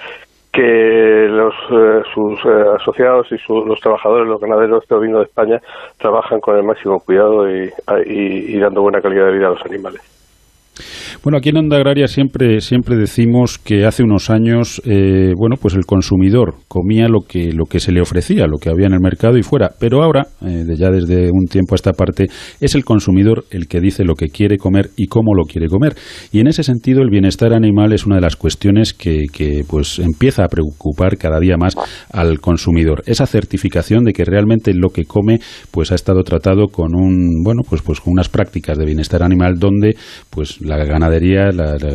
[0.53, 5.61] que los, eh, sus eh, asociados y los trabajadores, los ganaderos de ovino de España
[5.99, 10.01] trabajan con el máximo cuidado y, dando buena calidad de vida a los animales.
[11.25, 15.75] Bueno, aquí en Onda Agraria siempre, siempre decimos que hace unos años, eh, bueno, pues
[15.75, 19.01] el consumidor comía lo que, lo que se le ofrecía, lo que había en el
[19.01, 19.71] mercado y fuera.
[19.81, 22.29] Pero ahora, eh, ya desde un tiempo a esta parte,
[22.61, 25.97] es el consumidor el que dice lo que quiere comer y cómo lo quiere comer.
[26.31, 29.99] Y en ese sentido, el bienestar animal es una de las cuestiones que, que pues
[29.99, 31.75] empieza a preocupar cada día más
[32.13, 33.03] al consumidor.
[33.07, 35.41] Esa certificación de que realmente lo que come,
[35.73, 39.59] pues ha estado tratado con un, bueno, pues, pues con unas prácticas de bienestar animal
[39.59, 39.97] donde,
[40.31, 41.08] pues la ganadería,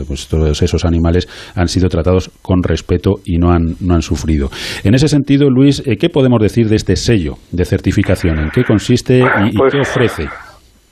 [0.08, 4.50] pues, todos esos animales han sido tratados con respeto y no han, no han sufrido.
[4.84, 8.40] En ese sentido, Luis, eh, ¿qué podemos decir de este sello de certificación?
[8.40, 10.28] ¿En qué consiste y, pues qué ofrece?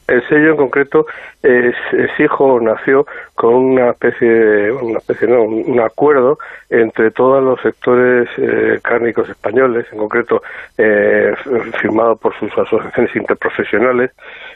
[0.08, 1.06] El sello en concreto
[1.42, 1.74] es,
[2.20, 6.38] hijo nació con una especie, de, una especie no, un, acuerdo
[6.70, 10.42] entre todos los sectores eh, cárnicos españoles, en concreto
[10.78, 11.34] eh,
[11.80, 14.12] firmado por sus asociaciones interprofesionales,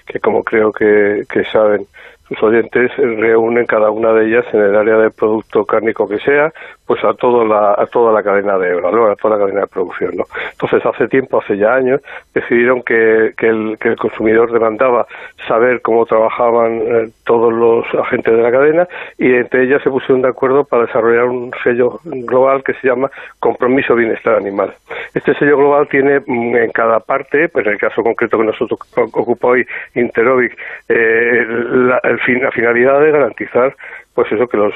[0.06, 1.24] que como creo que
[1.54, 1.88] saben
[2.28, 6.52] sus oyentes reúnen cada una de ellas en el área de producto cárnico que sea,
[6.88, 9.68] pues a toda la, a toda la cadena de valor, a toda la cadena de
[9.68, 10.16] producción.
[10.16, 10.26] ¿no?
[10.52, 12.02] Entonces, hace tiempo, hace ya años,
[12.34, 15.06] decidieron que, que, el, que el consumidor demandaba
[15.48, 20.22] saber cómo trabajaban eh, todos los agentes de la cadena y entre ellas se pusieron
[20.22, 23.10] de acuerdo para desarrollar un sello global que se llama
[23.40, 24.74] Compromiso Bienestar Animal.
[25.14, 28.80] Este sello global tiene mm, en cada parte, pues en el caso concreto que nosotros
[28.96, 30.58] ocupa hoy Interovic,
[30.90, 32.00] eh, la,
[32.42, 33.76] la finalidad de garantizar
[34.16, 34.74] pues eso que los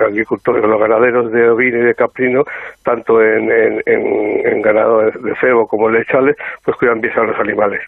[0.00, 2.44] agricultores, los ganaderos de ovino y de caprino,
[2.84, 3.50] tanto en,
[3.86, 7.80] en, ganado de cebo como lechales, pues cuidan bien a los animales.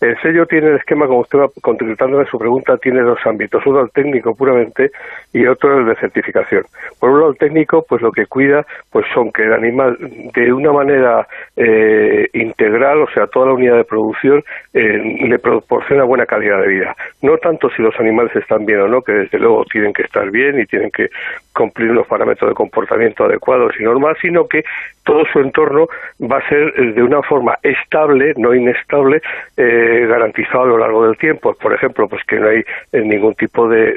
[0.00, 3.80] El sello tiene el esquema, como usted va contestándome su pregunta, tiene dos ámbitos, uno
[3.82, 4.90] el técnico puramente
[5.32, 6.64] y otro el de certificación.
[6.98, 10.52] Por un lado el técnico, pues lo que cuida, pues son que el animal de
[10.52, 14.42] una manera eh, integral, o sea, toda la unidad de producción,
[14.74, 16.96] eh, le proporciona buena calidad de vida.
[17.22, 20.30] No tanto si los animales están bien o no, que desde luego tienen que estar
[20.30, 21.10] bien y tienen que
[21.54, 24.64] cumplir unos parámetros de comportamiento adecuados y normal, sino que
[25.04, 25.88] todo su entorno
[26.20, 29.20] va a ser eh, de una forma estable, no inestable,
[29.56, 31.54] eh, garantizado a lo largo del tiempo.
[31.54, 33.92] Por ejemplo, pues que no hay eh, ningún tipo de,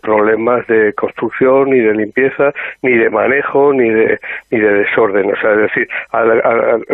[0.00, 4.18] problemas de construcción, ni de limpieza, ni de manejo, ni de,
[4.50, 5.32] ni de desorden.
[5.32, 6.84] O sea, es decir, al,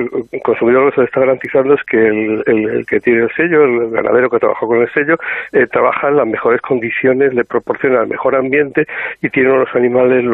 [0.42, 4.31] consumidor lo que se está garantizando es que el, que tiene el sello, el ganadero
[4.31, 5.18] que trabaja con el sello,
[5.70, 8.87] trabaja en las mejores condiciones, le proporciona el mejor ambiente
[9.20, 10.25] y tiene unos animales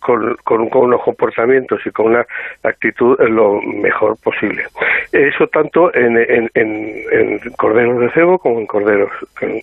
[0.00, 2.26] con, con unos comportamientos y con una
[2.62, 4.64] actitud lo mejor posible.
[5.12, 6.16] Eso tanto en,
[6.54, 9.10] en, corderos de cebo como en corderos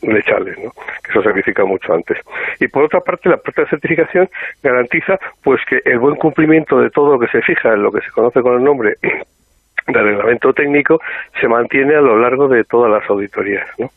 [0.01, 0.71] lechales, ¿no?
[1.03, 2.17] que eso significa mucho antes.
[2.59, 4.29] Y por otra parte, la propia certificación
[4.63, 8.01] garantiza pues que el buen cumplimiento de todo lo que se fija en lo que
[8.01, 8.97] se conoce con el nombre
[9.87, 10.99] de reglamento técnico
[11.39, 13.67] se mantiene a lo largo de todas las auditorías.
[13.77, 13.89] ¿no?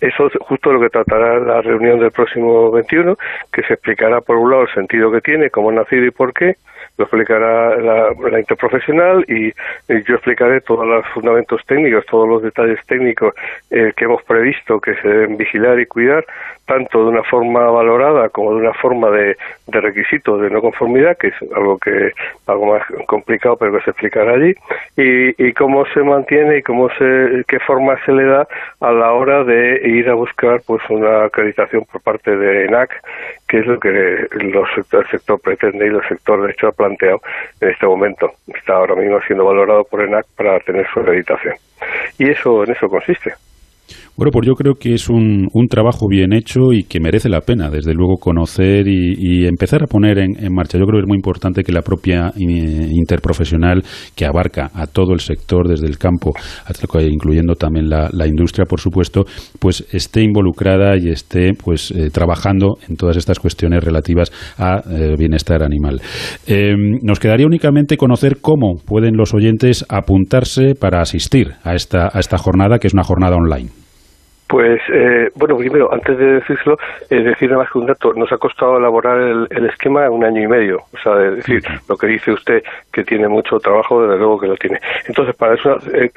[0.00, 3.16] Eso es justo lo que tratará la reunión del próximo 21,
[3.52, 6.32] que se explicará por un lado el sentido que tiene, cómo ha nacido y por
[6.32, 6.56] qué,
[6.98, 9.52] lo explicará la, interprofesional y,
[9.88, 13.34] yo explicaré todos los fundamentos técnicos, todos los detalles técnicos
[13.70, 16.24] eh, que hemos previsto que se deben vigilar y cuidar,
[16.66, 21.16] tanto de una forma valorada como de una forma de, de requisitos de no conformidad,
[21.16, 22.12] que es algo que
[22.46, 24.54] algo más complicado, pero que se explicará allí,
[24.96, 28.46] y, y cómo se mantiene y cómo se, qué forma se le da
[28.80, 32.90] a la hora de ir a buscar pues una acreditación por parte de ENAC,
[33.48, 37.22] que es lo que los, el sector pretende y el sector de hecho ha planteado
[37.60, 38.32] en este momento.
[38.48, 41.54] Está ahora mismo siendo valorado por ENAC para tener su acreditación.
[42.18, 43.34] Y eso en eso consiste.
[44.16, 47.40] Bueno, pues yo creo que es un, un, trabajo bien hecho y que merece la
[47.40, 50.78] pena, desde luego, conocer y, empezar a poner en, marcha.
[50.78, 53.82] Yo creo que es muy importante que la propia interprofesional,
[54.14, 56.32] que abarca a todo el sector, desde el campo,
[57.00, 59.24] incluyendo también la, industria, por supuesto,
[59.58, 65.16] pues esté involucrada y esté pues eh, trabajando en todas estas cuestiones relativas a eh,
[65.18, 66.00] bienestar animal.
[66.46, 72.20] Eh, nos quedaría únicamente conocer cómo pueden los oyentes apuntarse para asistir a esta, a
[72.20, 73.81] esta jornada, que es una jornada online.
[74.52, 76.76] Pues, eh, bueno, primero, antes de decirlo,
[77.08, 80.42] eh, decir nada más que un dato, nos ha costado elaborar el, esquema un año
[80.42, 80.82] y medio.
[80.92, 82.62] O sea, decir, lo que dice usted,
[82.92, 84.78] que tiene mucho trabajo, desde luego que lo tiene.
[85.08, 86.10] Entonces, para esa eh,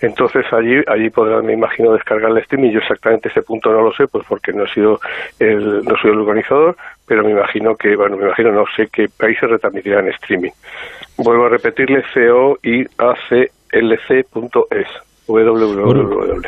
[0.00, 2.70] Entonces allí allí podrán, me imagino, descargar el streaming.
[2.70, 5.00] Yo exactamente ese punto no lo sé, pues porque no he sido
[5.38, 9.08] el, no soy el organizador, pero me imagino que, bueno, me imagino, no sé qué
[9.08, 10.52] países retransmitirán streaming.
[11.16, 12.04] Vuelvo a repetirle
[13.72, 15.07] coiaclc.es.
[15.28, 16.40] www.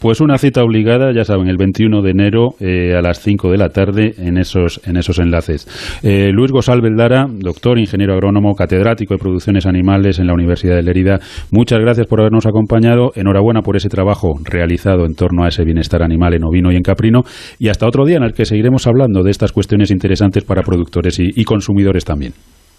[0.00, 3.56] Pues una cita obligada, ya saben, el 21 de enero eh, a las 5 de
[3.56, 5.66] la tarde en esos, en esos enlaces.
[6.02, 10.82] Eh, Luis Gosal Beldara, doctor, ingeniero agrónomo, catedrático de producciones animales en la Universidad de
[10.82, 11.18] Lerida,
[11.52, 13.12] muchas gracias por habernos acompañado.
[13.14, 16.82] Enhorabuena por ese trabajo realizado en torno a ese bienestar animal en ovino y en
[16.82, 17.22] caprino.
[17.58, 21.18] Y hasta otro día en el que seguiremos hablando de estas cuestiones interesantes para productores
[21.18, 22.32] y, y consumidores también.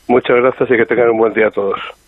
[0.10, 2.07] Muchas gracias y que tengan un buen día a todos.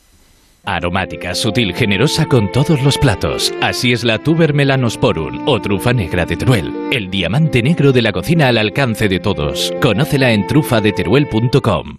[0.76, 3.52] Aromática, sutil, generosa con todos los platos.
[3.60, 6.72] Así es la tuber melanosporum o trufa negra de Teruel.
[6.92, 9.74] El diamante negro de la cocina al alcance de todos.
[9.82, 11.98] Conócela en trufadeteruel.com.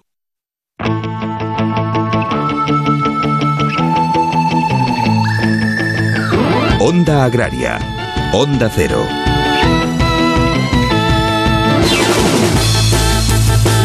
[6.78, 7.78] Onda Agraria.
[8.32, 9.29] Onda Cero.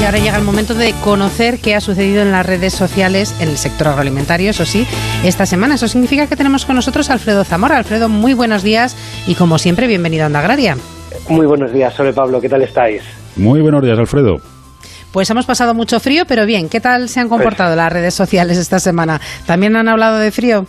[0.05, 3.49] Y ahora llega el momento de conocer qué ha sucedido en las redes sociales, en
[3.49, 4.85] el sector agroalimentario, eso sí,
[5.23, 5.73] esta semana.
[5.73, 7.79] Eso significa que tenemos con nosotros a Alfredo Zamora.
[7.79, 8.95] Alfredo, muy buenos días
[9.25, 10.77] y como siempre, bienvenido a Onda Agraria.
[11.27, 13.01] Muy buenos días, Sole Pablo, ¿qué tal estáis?
[13.35, 14.35] Muy buenos días, Alfredo.
[15.11, 18.59] Pues hemos pasado mucho frío, pero bien, ¿qué tal se han comportado las redes sociales
[18.59, 19.19] esta semana?
[19.47, 20.67] ¿También han hablado de frío?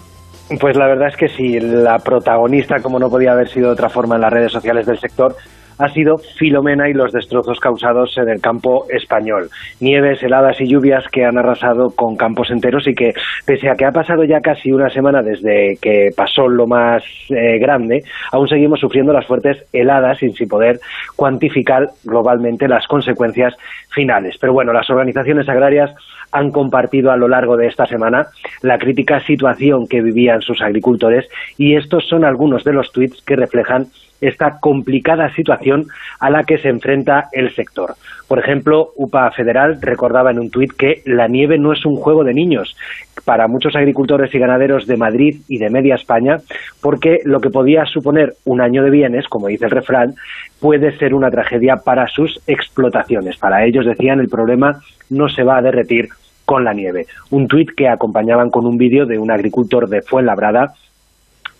[0.59, 3.91] Pues la verdad es que sí, la protagonista, como no podía haber sido de otra
[3.91, 5.37] forma en las redes sociales del sector,
[5.79, 9.49] ha sido Filomena y los destrozos causados en el campo español.
[9.81, 13.13] Nieves, heladas y lluvias que han arrasado con campos enteros y que,
[13.45, 17.59] pese a que ha pasado ya casi una semana desde que pasó lo más eh,
[17.59, 18.03] grande,
[18.33, 20.81] aún seguimos sufriendo las fuertes heladas sin, sin poder
[21.17, 23.55] cuantificar globalmente las consecuencias
[23.91, 24.37] finales.
[24.41, 25.91] Pero bueno, las organizaciones agrarias
[26.33, 28.27] han compartido a lo largo de esta semana
[28.63, 33.37] la crítica situación que vivían sus agricultores y estos son algunos de los tweets que
[33.37, 33.87] reflejan
[34.21, 35.87] esta complicada situación
[36.21, 37.95] a la que se enfrenta el sector.
[38.29, 42.25] Por ejemplo, UPA Federal recordaba en un tuit que la nieve no es un juego
[42.25, 42.77] de niños
[43.25, 46.39] para muchos agricultores y ganaderos de Madrid y de media España,
[46.81, 50.15] porque lo que podía suponer un año de bienes, como dice el refrán,
[50.61, 53.37] puede ser una tragedia para sus explotaciones.
[53.39, 56.09] Para ellos, decían, el problema no se va a derretir
[56.45, 57.07] con la nieve.
[57.31, 60.73] Un tuit que acompañaban con un vídeo de un agricultor de Fuenlabrada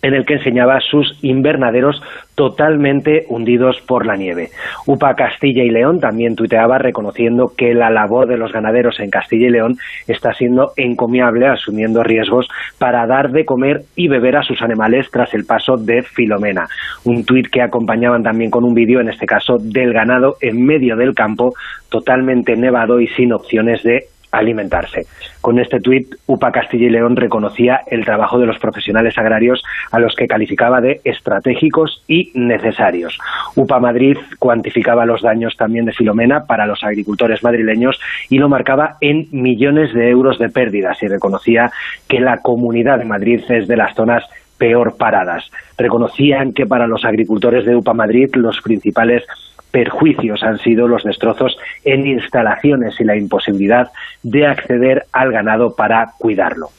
[0.01, 2.01] en el que enseñaba sus invernaderos
[2.35, 4.49] totalmente hundidos por la nieve.
[4.85, 9.47] UPA Castilla y León también tuiteaba reconociendo que la labor de los ganaderos en Castilla
[9.47, 9.77] y León
[10.07, 15.33] está siendo encomiable, asumiendo riesgos para dar de comer y beber a sus animales tras
[15.33, 16.67] el paso de Filomena.
[17.05, 20.95] Un tuit que acompañaban también con un vídeo, en este caso, del ganado en medio
[20.95, 21.53] del campo,
[21.89, 25.05] totalmente nevado y sin opciones de alimentarse.
[25.41, 29.99] Con este tuit, UPA Castilla y León reconocía el trabajo de los profesionales agrarios a
[29.99, 33.17] los que calificaba de estratégicos y necesarios.
[33.55, 37.99] UPA Madrid cuantificaba los daños también de Filomena para los agricultores madrileños
[38.29, 41.71] y lo marcaba en millones de euros de pérdidas y reconocía
[42.07, 44.23] que la Comunidad de Madrid es de las zonas
[44.57, 45.49] peor paradas.
[45.77, 49.23] Reconocían que para los agricultores de UPA Madrid los principales
[49.71, 53.91] perjuicios han sido los destrozos en instalaciones y la imposibilidad
[54.23, 56.69] de acceder al ganado para cuidarlo.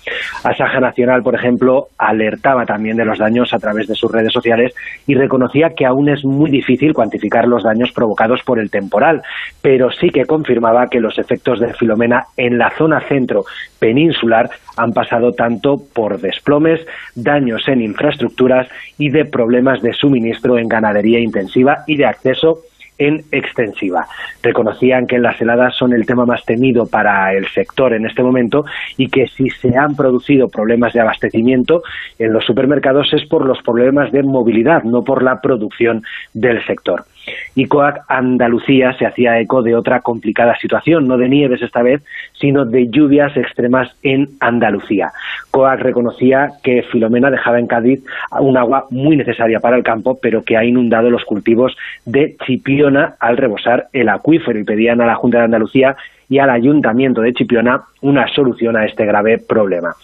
[0.45, 4.75] Asaja Nacional, por ejemplo, alertaba también de los daños a través de sus redes sociales
[5.07, 9.23] y reconocía que aún es muy difícil cuantificar los daños provocados por el temporal,
[9.63, 13.45] pero sí que confirmaba que los efectos de Filomena en la zona centro
[13.79, 16.81] peninsular han pasado tanto por desplomes,
[17.15, 18.69] daños en infraestructuras
[18.99, 22.63] y de problemas de suministro en ganadería intensiva y de acceso
[22.99, 24.07] en extensiva.
[24.43, 28.65] Reconocían que las heladas son el tema más temido para el sector en este momento
[28.97, 31.83] y que si se han producido problemas de abastecimiento
[32.19, 36.03] en los supermercados es por los problemas de movilidad, no por la producción
[36.35, 37.05] del sector.
[37.55, 42.03] Y COAC Andalucía se hacía eco de otra complicada situación, no de nieves esta vez,
[42.33, 45.13] sino de lluvias extremas en Andalucía.
[45.51, 48.03] COAC reconocía que Filomena dejaba en Cádiz
[48.39, 53.15] un agua muy necesaria para el campo, pero que ha inundado los cultivos de Chipiona
[53.21, 55.97] al rebosar el acuífero y pedían a la Junta de Andalucía
[56.29, 59.95] y al Ayuntamiento de Chipiona una solución a este grave problema.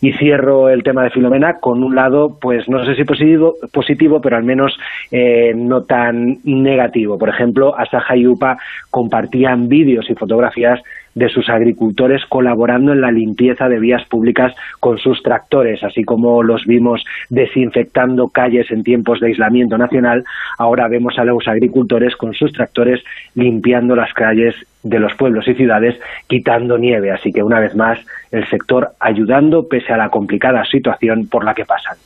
[0.00, 4.20] Y cierro el tema de Filomena con un lado, pues no sé si positivo, positivo
[4.20, 4.76] pero al menos
[5.10, 7.18] eh, no tan negativo.
[7.18, 8.58] Por ejemplo, Asaja y UPA
[8.90, 10.80] compartían vídeos y fotografías
[11.14, 16.42] de sus agricultores colaborando en la limpieza de vías públicas con sus tractores, así como
[16.42, 20.24] los vimos desinfectando calles en tiempos de aislamiento nacional,
[20.58, 23.02] ahora vemos a los agricultores con sus tractores
[23.34, 27.12] limpiando las calles de los pueblos y ciudades, quitando nieve.
[27.12, 27.98] Así que una vez más,
[28.30, 31.96] el sector ayudando pese a la complicada situación por la que pasan.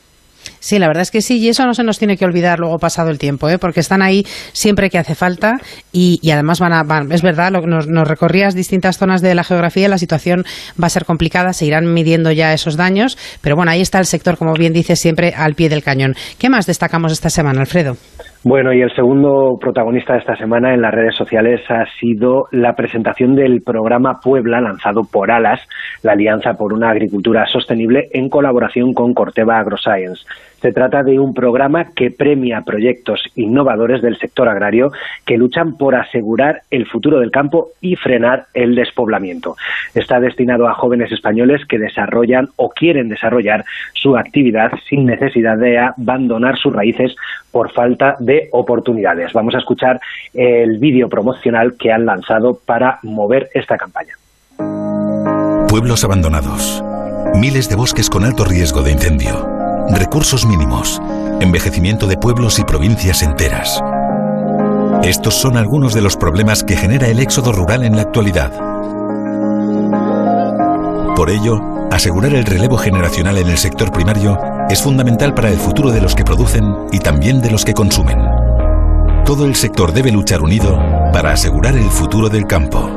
[0.61, 2.79] Sí, la verdad es que sí, y eso no se nos tiene que olvidar luego
[2.79, 3.59] pasado el tiempo, ¿eh?
[3.59, 5.55] porque están ahí siempre que hace falta
[5.93, 6.85] y, además van a,
[7.15, 10.45] es verdad, lo, nos, nos recorrías distintas zonas de la geografía, la situación
[10.81, 14.07] va a ser complicada, se irán midiendo ya esos daños, pero bueno, ahí está el
[14.07, 16.15] sector, como bien dice, siempre al pie del cañón.
[16.39, 17.97] ¿Qué más destacamos esta semana, Alfredo?
[18.45, 22.75] Bueno, y el segundo protagonista de esta semana en las redes sociales ha sido la
[22.77, 25.61] presentación del programa Puebla lanzado por Alas,
[26.03, 30.25] la Alianza por una Agricultura Sostenible, en colaboración con Corteva AgroScience.
[30.61, 34.91] Se trata de un programa que premia proyectos innovadores del sector agrario
[35.25, 39.57] que luchan por asegurar el futuro del campo y frenar el despoblamiento.
[39.95, 45.79] Está destinado a jóvenes españoles que desarrollan o quieren desarrollar su actividad sin necesidad de
[45.79, 47.15] abandonar sus raíces
[47.51, 49.33] por falta de oportunidades.
[49.33, 50.01] Vamos a escuchar
[50.33, 54.15] el vídeo promocional que han lanzado para mover esta campaña.
[55.69, 56.83] Pueblos abandonados.
[57.35, 59.56] Miles de bosques con alto riesgo de incendio
[59.91, 61.01] recursos mínimos,
[61.41, 63.83] envejecimiento de pueblos y provincias enteras.
[65.03, 68.51] Estos son algunos de los problemas que genera el éxodo rural en la actualidad.
[71.15, 75.91] Por ello, asegurar el relevo generacional en el sector primario es fundamental para el futuro
[75.91, 78.19] de los que producen y también de los que consumen.
[79.25, 80.79] Todo el sector debe luchar unido
[81.13, 82.91] para asegurar el futuro del campo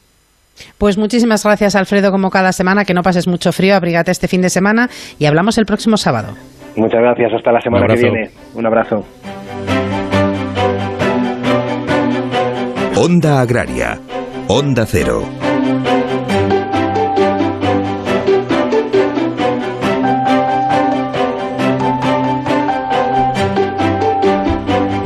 [0.78, 2.84] Pues muchísimas gracias, Alfredo, como cada semana.
[2.84, 6.34] Que no pases mucho frío, abrígate este fin de semana y hablamos el próximo sábado.
[6.76, 8.30] Muchas gracias, hasta la semana que viene.
[8.54, 9.04] Un abrazo.
[12.96, 14.00] Onda Agraria.
[14.48, 15.35] Onda Cero.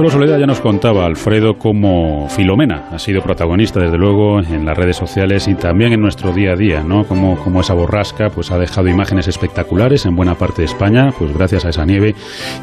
[0.01, 4.74] Bueno, Soledad ya nos contaba, Alfredo, cómo Filomena ha sido protagonista, desde luego, en las
[4.74, 7.05] redes sociales y también en nuestro día a día, ¿no?
[7.05, 11.34] Como, como esa borrasca pues ha dejado imágenes espectaculares en buena parte de España, pues
[11.34, 12.14] gracias a esa nieve,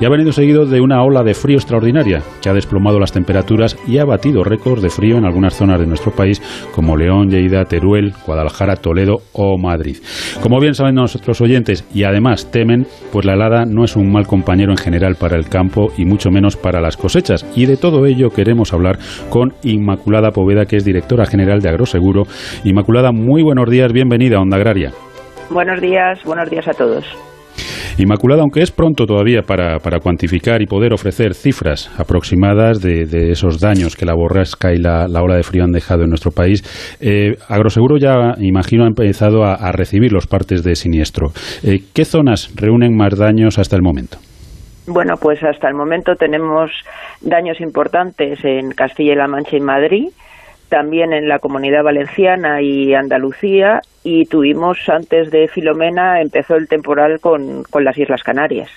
[0.01, 3.77] y ha venido seguido de una ola de frío extraordinaria que ha desplomado las temperaturas
[3.87, 6.41] y ha batido récords de frío en algunas zonas de nuestro país,
[6.73, 9.97] como León, Lleida, Teruel, Guadalajara, Toledo o Madrid.
[10.41, 14.25] Como bien saben nuestros oyentes y además temen, pues la helada no es un mal
[14.25, 18.05] compañero en general para el campo y mucho menos para las cosechas y de todo
[18.05, 18.97] ello queremos hablar
[19.29, 22.23] con Inmaculada Poveda, que es directora general de Agroseguro.
[22.63, 24.91] Inmaculada, muy buenos días, bienvenida a Onda Agraria.
[25.49, 27.05] Buenos días, buenos días a todos.
[27.97, 33.95] Inmaculada, aunque es pronto todavía para, cuantificar y poder ofrecer cifras aproximadas de, esos daños
[33.95, 36.63] que la borrasca y la, ola de frío han dejado en nuestro país,
[37.01, 41.31] eh, Agroseguro ya, imagino, ha empezado a, recibir los partes de siniestro.
[41.63, 44.17] Eh, ¿Qué zonas reúnen más daños hasta el momento?
[44.87, 46.71] Bueno, pues hasta el momento tenemos
[47.19, 50.07] daños importantes en Castilla y La Mancha y Madrid,
[50.69, 57.19] también en la Comunidad Valenciana y Andalucía, y tuvimos antes de Filomena, empezó el temporal
[57.19, 58.69] con, las Islas Canarias.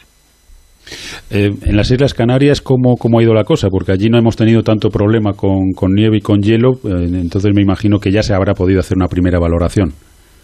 [1.30, 3.68] Eh, en las Islas Canarias, ¿cómo, ¿cómo ha ido la cosa?
[3.70, 7.52] Porque allí no hemos tenido tanto problema con, con nieve y con hielo, eh, entonces
[7.54, 9.92] me imagino que ya se habrá podido hacer una primera valoración.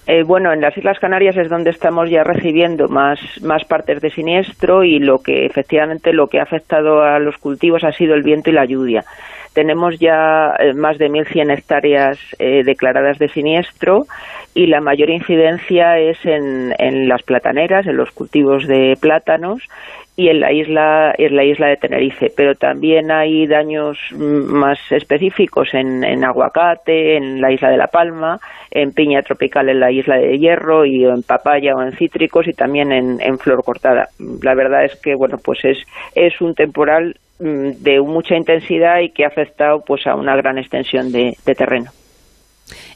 [0.08, 3.18] Eh, bueno, en las Islas Canarias es donde estamos ya recibiendo más,
[3.68, 7.90] partes de siniestro y lo que efectivamente lo que ha afectado a los cultivos ha
[7.90, 9.04] sido el viento y la lluvia.
[9.52, 14.04] Tenemos ya eh, más de 1.100 hectáreas eh, declaradas de siniestro
[14.54, 19.62] y la mayor incidencia es en las plataneras, en los cultivos de plátanos
[20.16, 22.32] y en la isla en la isla de Tenerife.
[22.34, 28.40] Pero también hay daños más específicos en, en, aguacate en la isla de la Palma
[28.70, 32.52] en piña tropical en la isla de Hierro y en papaya o en cítricos y
[32.52, 34.08] también en, en flor cortada.
[34.42, 35.78] La verdad es que bueno pues es
[36.14, 40.58] es un temporal mm, de mucha intensidad y que ha afectado pues a una gran
[40.58, 41.90] extensión de terreno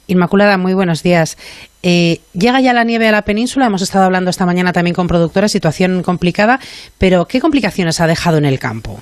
[0.06, 1.36] Inmaculada, muy buenos días.
[1.82, 5.06] Eh, llega ya la nieve a la península, hemos estado hablando esta mañana también con
[5.06, 6.60] productoras, situación complicada,
[6.98, 9.00] pero ¿qué complicaciones ha dejado en el campo?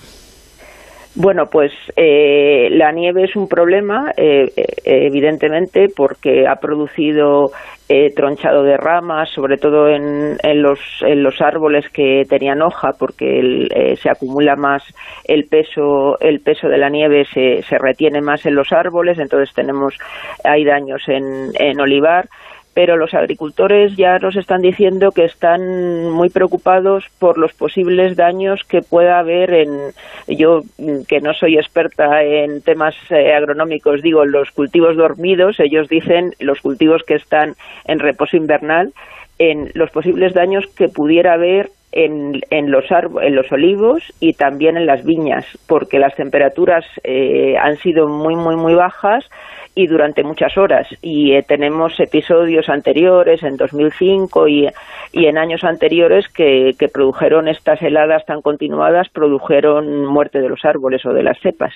[1.20, 4.52] Bueno, pues eh, la nieve es un problema, eh,
[4.84, 7.50] evidentemente, porque ha producido
[8.14, 14.10] tronchado de ramas, sobre todo en, los, en, los, árboles que tenían hoja, porque se
[14.10, 14.82] acumula más
[15.24, 19.54] el peso, el peso de la nieve se, se, retiene más en los árboles, entonces
[19.54, 19.94] tenemos
[20.44, 22.28] hay daños en, en olivar
[22.78, 28.62] pero los agricultores ya nos están diciendo que están muy preocupados por los posibles daños
[28.62, 29.70] que pueda haber en
[30.28, 30.62] yo
[31.08, 36.60] que no soy experta en temas eh, agronómicos digo los cultivos dormidos ellos dicen los
[36.60, 38.92] cultivos que están en reposo invernal
[39.40, 44.76] en los posibles daños que pudiera haber en, en, los, en los olivos y también
[44.76, 49.24] en las viñas, porque las temperaturas eh, han sido muy, muy, muy bajas
[49.74, 50.86] y durante muchas horas.
[51.02, 54.68] Y eh, tenemos episodios anteriores, en 2005 y,
[55.12, 60.64] y en años anteriores, que, que produjeron estas heladas tan continuadas, produjeron muerte de los
[60.64, 61.72] árboles o de las cepas.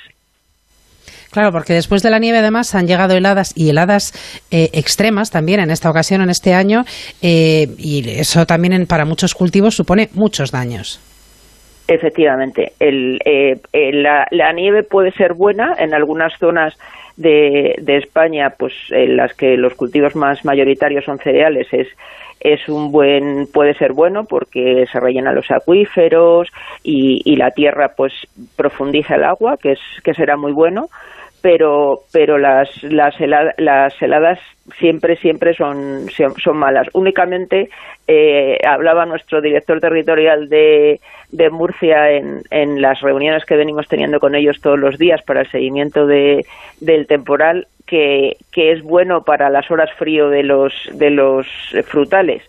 [1.32, 4.12] Claro, porque después de la nieve además han llegado heladas y heladas
[4.51, 6.82] eh, extremas también en esta ocasión, en este año,
[7.22, 11.01] eh, y eso también para muchos cultivos supone muchos daños.
[11.88, 13.57] Efectivamente, el, eh,
[13.93, 16.74] la, la, nieve puede ser buena en algunas zonas
[17.17, 21.89] de, de, España, pues en las que los cultivos más mayoritarios son cereales, es
[22.41, 26.49] es un buen puede ser bueno porque se rellenan los acuíferos
[26.83, 28.13] y, y la tierra pues
[28.57, 30.89] profundiza el agua, que es que será muy bueno
[31.43, 33.14] pero pero las las,
[33.59, 34.38] las heladas
[34.78, 36.88] siempre siempre son son malas.
[36.95, 37.68] Únicamente
[38.07, 44.20] eh, hablaba nuestro director territorial de, de Murcia en, en las reuniones que venimos teniendo
[44.20, 46.47] con ellos todos los días para el seguimiento de,
[46.80, 51.47] del temporal que, que es bueno para las horas frío de los de los
[51.86, 52.43] frutales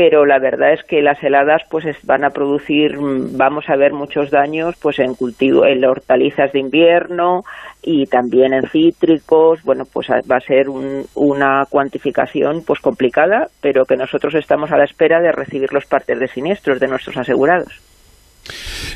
[0.00, 4.30] pero la verdad es que las heladas pues van a producir vamos a ver muchos
[4.30, 7.42] daños pues en cultivo en hortalizas de invierno
[7.82, 9.62] y también en cítricos.
[9.62, 14.84] Bueno pues va a ser una cuantificación pues complicada pero que nosotros estamos a la
[14.84, 17.89] espera de recibir los partes de siniestros de nuestros asegurados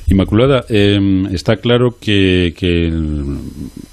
[0.07, 2.52] Inmaculada, em, está claro que,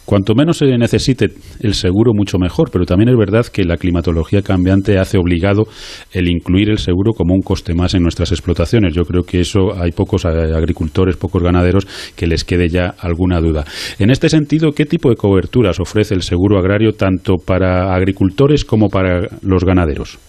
[0.03, 1.27] cuanto menos se necesite
[1.61, 5.63] el seguro, mucho mejor, pero también es verdad que la climatología cambiante hace obligado
[6.11, 8.93] el incluir el seguro como un coste más en nuestras explotaciones.
[8.93, 13.63] Yo creo que eso hay pocos agricultores, pocos ganaderos que les quede ya alguna duda.
[13.97, 18.89] En este sentido, ¿qué tipo de coberturas ofrece el seguro agrario tanto para agricultores como
[18.89, 20.19] para los ganaderos?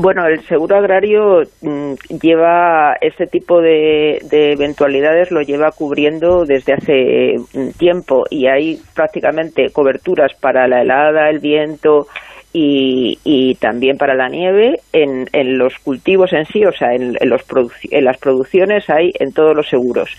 [0.00, 7.34] Bueno, el seguro agrario mm, lleva este tipo de, eventualidades lo lleva cubriendo desde hace
[7.52, 12.06] mm, tiempo y hay prácticamente coberturas para la helada, el viento
[12.52, 15.26] y, también para la nieve en,
[15.58, 17.42] los cultivos en sí, o sea, en, los
[17.90, 20.10] en las producciones hay en todos los seguros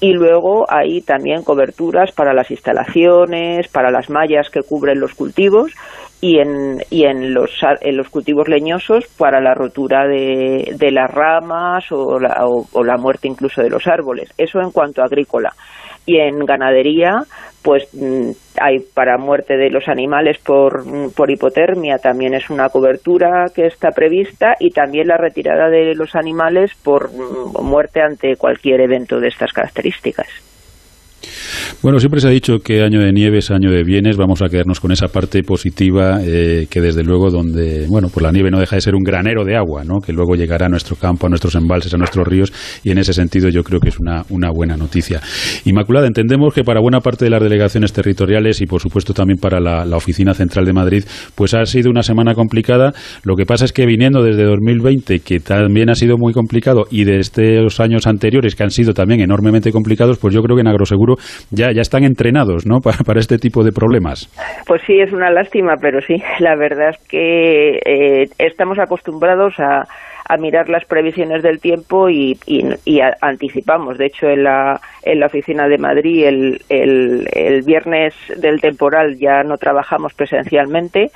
[0.00, 5.72] y luego hay también coberturas para las instalaciones, para las mallas que cubren los cultivos
[6.20, 11.10] y en, y en, los, en los cultivos leñosos para la rotura de, de las
[11.10, 14.32] ramas o la, o, la muerte incluso de los árboles.
[14.36, 15.50] Eso en cuanto a agrícola.
[16.08, 17.22] Y en ganadería,
[17.60, 18.30] pues mm,
[18.62, 20.84] hay para muerte de los animales por,
[21.14, 26.14] por hipotermia, también es una cobertura que está prevista y también la retirada de los
[26.14, 30.28] animales por mm, muerte ante cualquier evento de estas características.
[31.82, 34.16] Bueno, siempre se ha dicho que año de nieve es año de bienes.
[34.16, 38.32] Vamos a quedarnos con esa parte positiva eh, que desde luego donde, bueno, pues la
[38.32, 40.00] nieve no deja de ser un granero de agua, ¿no?
[40.00, 42.52] Que luego llegará a nuestro campo, a nuestros embalses, a nuestros ríos
[42.82, 45.20] y en ese sentido yo creo que es una, una buena noticia.
[45.64, 49.60] Inmaculada, entendemos que para buena parte de las delegaciones territoriales y por supuesto también para
[49.60, 51.04] la, la Oficina Central de Madrid,
[51.34, 52.92] pues ha sido una semana complicada.
[53.22, 57.04] Lo que pasa es que viniendo desde 2020, que también ha sido muy complicado, y
[57.04, 60.68] de estos años anteriores, que han sido también enormemente complicados, pues yo creo que en
[60.68, 61.16] Agroseguro
[61.58, 62.78] ya, ya están entrenados ¿no?
[63.06, 64.30] para, este tipo de problemas.
[64.66, 69.84] Pues sí, es una lástima, pero sí, la verdad es que eh, estamos acostumbrados a,
[70.28, 73.96] a mirar las previsiones del tiempo y, y, anticipamos.
[73.96, 79.18] De hecho, en la, en la oficina de Madrid el, el, el, viernes del temporal
[79.18, 81.10] ya no trabajamos presencialmente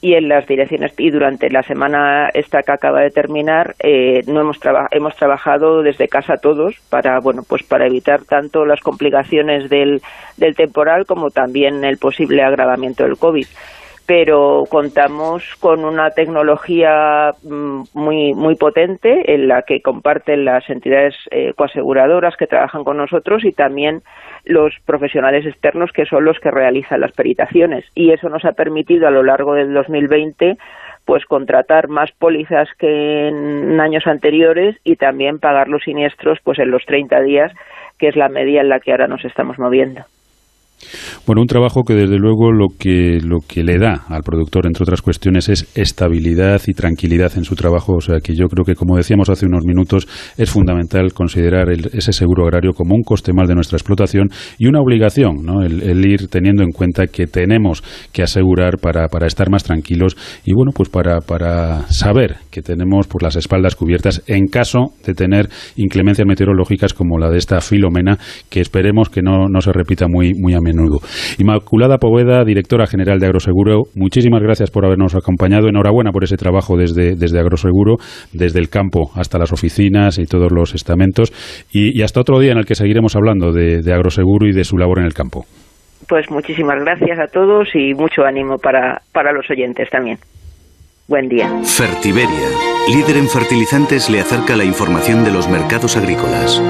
[0.00, 4.40] y en las direcciones y durante la semana esta que acaba de terminar eh, no
[4.42, 4.60] hemos,
[4.90, 10.02] hemos trabajado desde casa todos para bueno pues para evitar tanto las complicaciones del,
[10.36, 13.46] del temporal como también el posible agravamiento del COVID
[14.08, 21.14] pero contamos con una tecnología mm, muy muy potente en la que comparten las entidades
[21.30, 24.00] eh, coaseguradoras que trabajan con nosotros y también
[24.46, 29.06] los profesionales externos que son los que realizan las peritaciones y eso nos ha permitido
[29.06, 30.56] a lo largo del 2020
[31.04, 36.70] pues contratar más pólizas que en años anteriores y también pagar los siniestros pues en
[36.70, 37.52] los 30 días
[37.98, 40.06] que es la media en la que ahora nos estamos moviendo.
[41.26, 44.84] Bueno, un trabajo que desde luego lo que, lo que le da al productor, entre
[44.84, 47.96] otras cuestiones, es estabilidad y tranquilidad en su trabajo.
[47.96, 52.12] O sea que yo creo que, como decíamos hace unos minutos, es fundamental considerar ese
[52.12, 55.62] seguro agrario como un coste más de nuestra explotación y una obligación, ¿no?
[55.62, 60.54] el, ir teniendo en cuenta que tenemos que asegurar para, para estar más tranquilos y,
[60.54, 65.48] bueno, pues para, para saber que tenemos pues, las espaldas cubiertas en caso de tener
[65.76, 68.18] inclemencias meteorológicas como la de esta filomena,
[68.48, 70.67] que esperemos que no, no se repita muy, muy a menudo.
[71.38, 75.68] Inmaculada Poveda, directora general de Agroseguro, muchísimas gracias por habernos acompañado.
[75.68, 77.96] Enhorabuena por ese trabajo desde, desde Agroseguro,
[78.32, 81.32] desde el campo hasta las oficinas y todos los estamentos.
[81.72, 84.76] Y, hasta otro día en el que seguiremos hablando de, de Agroseguro y de su
[84.76, 85.44] labor en el campo.
[86.08, 90.18] Pues muchísimas gracias a todos y mucho ánimo para, para los oyentes también.
[91.08, 91.48] Buen día.
[91.64, 92.48] Fertiberia,
[92.94, 96.62] líder en fertilizantes, le acerca la información de los mercados agrícolas.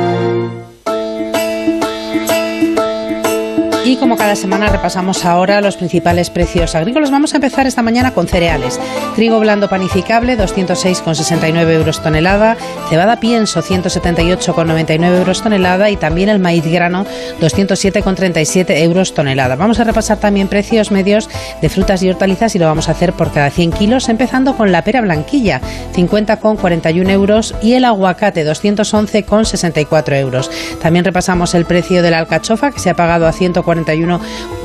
[3.88, 8.12] Y como cada semana repasamos ahora los principales precios agrícolas, vamos a empezar esta mañana
[8.12, 8.78] con cereales.
[9.16, 12.58] Trigo blando panificable, 206,69 euros tonelada.
[12.90, 15.88] Cebada pienso, 178,99 euros tonelada.
[15.88, 17.06] Y también el maíz grano,
[17.40, 19.56] 207,37 euros tonelada.
[19.56, 21.30] Vamos a repasar también precios medios
[21.62, 24.70] de frutas y hortalizas y lo vamos a hacer por cada 100 kilos, empezando con
[24.70, 25.62] la pera blanquilla,
[25.96, 27.54] 50,41 euros.
[27.62, 30.50] Y el aguacate, 211,64 euros.
[30.82, 33.77] También repasamos el precio de la alcachofa, que se ha pagado a 140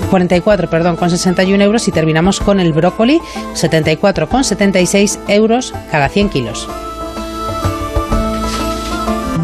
[0.09, 3.21] 44 perdón, con 61 euros y terminamos con el brócoli
[3.53, 6.67] 74 con 76 euros cada 100 kilos.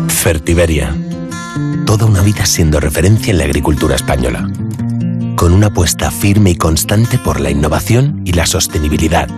[0.07, 0.95] Fertiberia.
[1.85, 4.49] Toda una vida siendo referencia en la agricultura española.
[5.35, 9.29] Con una apuesta firme y constante por la innovación y la sostenibilidad.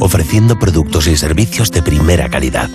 [0.00, 2.70] Ofreciendo productos y servicios de primera calidad.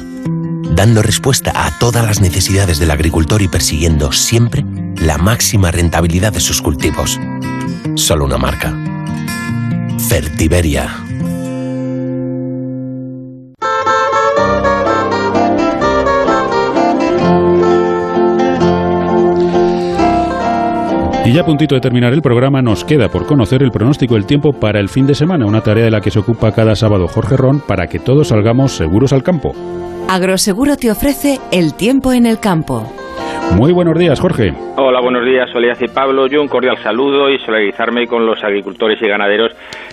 [0.76, 4.64] Dando respuesta a todas las necesidades del agricultor y persiguiendo siempre
[5.02, 7.20] la máxima rentabilidad de sus cultivos.
[7.96, 8.72] Solo una marca.
[10.08, 10.92] Fertiberia.
[21.26, 24.26] Y ya a puntito de terminar el programa, nos queda por conocer el pronóstico del
[24.26, 27.08] tiempo para el fin de semana, una tarea de la que se ocupa cada sábado
[27.08, 29.54] Jorge Ron para que todos salgamos seguros al campo.
[30.08, 33.01] Agroseguro te ofrece el tiempo en el campo.
[33.58, 34.54] Muy buenos días, Jorge.
[34.78, 36.28] Hola, buenos días, Soledad y Pablo.
[36.28, 39.52] Yo un cordial saludo y solidarizarme con los agricultores y ganaderos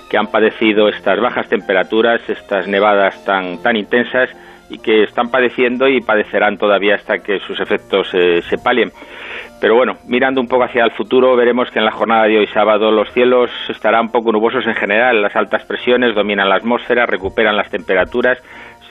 [0.08, 4.30] que han padecido estas bajas temperaturas, estas nevadas tan, tan intensas
[4.70, 8.90] y que están padeciendo y padecerán todavía hasta que sus efectos eh, se palien.
[9.60, 12.46] Pero bueno, mirando un poco hacia el futuro, veremos que en la jornada de hoy
[12.48, 17.56] sábado los cielos estarán poco nubosos en general, las altas presiones dominan la atmósfera, recuperan
[17.56, 18.38] las temperaturas,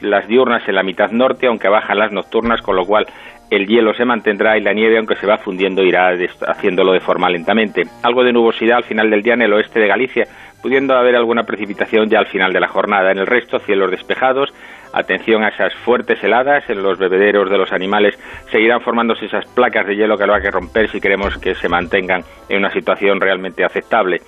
[0.01, 3.05] las diurnas en la mitad norte, aunque bajan las nocturnas, con lo cual
[3.50, 6.12] el hielo se mantendrá y la nieve, aunque se va fundiendo, irá
[6.48, 7.84] haciéndolo de forma lentamente.
[8.04, 10.26] Algo de nubosidad al final del día en el oeste de Galicia,
[10.62, 13.12] pudiendo haber alguna precipitación ya al final de la jornada.
[13.12, 14.54] En el resto, cielos despejados.
[14.93, 16.70] Atención a esas fuertes heladas.
[16.70, 18.18] En los bebederos de los animales
[18.52, 22.24] seguirán formándose esas placas de hielo que habrá que romper si queremos que se mantengan
[22.50, 24.22] en una situación realmente aceptable.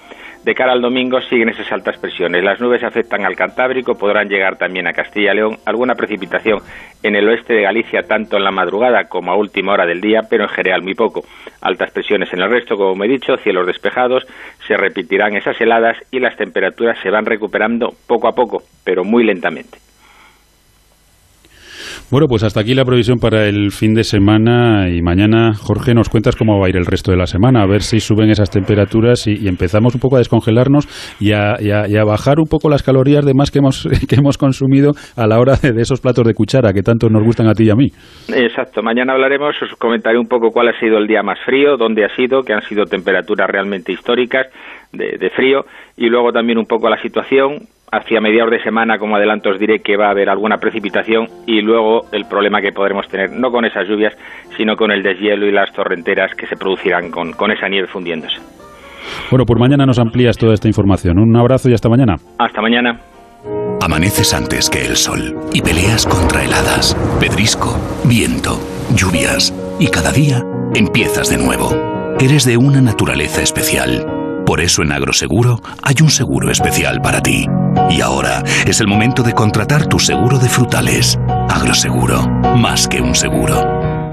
[0.44, 2.44] De cara al domingo siguen esas altas presiones.
[2.44, 5.58] Las nubes afectan al Cantábrico, podrán llegar también a Castilla y León.
[5.66, 6.60] Alguna precipitación
[7.04, 10.22] en el oeste de Galicia, tanto en la madrugada como a última hora del día,
[10.30, 11.26] pero en general muy poco.
[11.62, 14.26] Altas presiones en el resto, como me he dicho, cielos despejados,
[14.66, 19.26] se repetirán esas heladas y las temperaturas se van recuperando poco a poco, pero muy
[19.26, 19.89] lentamente.
[22.12, 26.10] Bueno, pues hasta aquí la previsión para el fin de semana y mañana, Jorge, nos
[26.10, 28.50] cuentas cómo va a ir el resto de la semana, a ver si suben esas
[28.50, 30.88] temperaturas y, empezamos un poco a descongelarnos
[31.20, 35.28] y a, bajar un poco las calorías de más que hemos, que hemos consumido a
[35.28, 37.76] la hora de, esos platos de cuchara que tanto nos gustan a ti y a
[37.76, 37.90] mí.
[38.34, 42.06] Exacto, mañana hablaremos, os comentaré un poco cuál ha sido el día más frío, dónde
[42.06, 44.48] ha sido, que han sido temperaturas realmente históricas
[44.92, 49.50] de frío y luego también un poco la situación hacia mediados de semana, como adelanto,
[49.50, 53.32] os diré que va a haber alguna precipitación y luego el problema que podremos tener,
[53.32, 54.14] no con esas lluvias,
[54.58, 58.40] sino con el deshielo y las torrenteras que se producirán con, con esa nieve fundiéndose.
[59.32, 61.20] Bueno, por mañana nos amplías toda esta información.
[61.20, 62.16] Un abrazo y hasta mañana.
[62.38, 63.00] Hasta mañana.
[63.82, 68.60] Amaneces antes que el sol y peleas contra heladas, pedrisco, viento,
[68.94, 70.44] lluvias y cada día
[70.76, 71.70] empiezas de nuevo.
[72.20, 74.19] Eres de una naturaleza especial
[74.50, 77.46] por eso en Agroseguro hay un seguro especial para ti.
[77.92, 81.20] Y ahora es el momento de contratar tu seguro de frutales.
[81.48, 82.28] Agroseguro,
[82.58, 84.10] más que un seguro.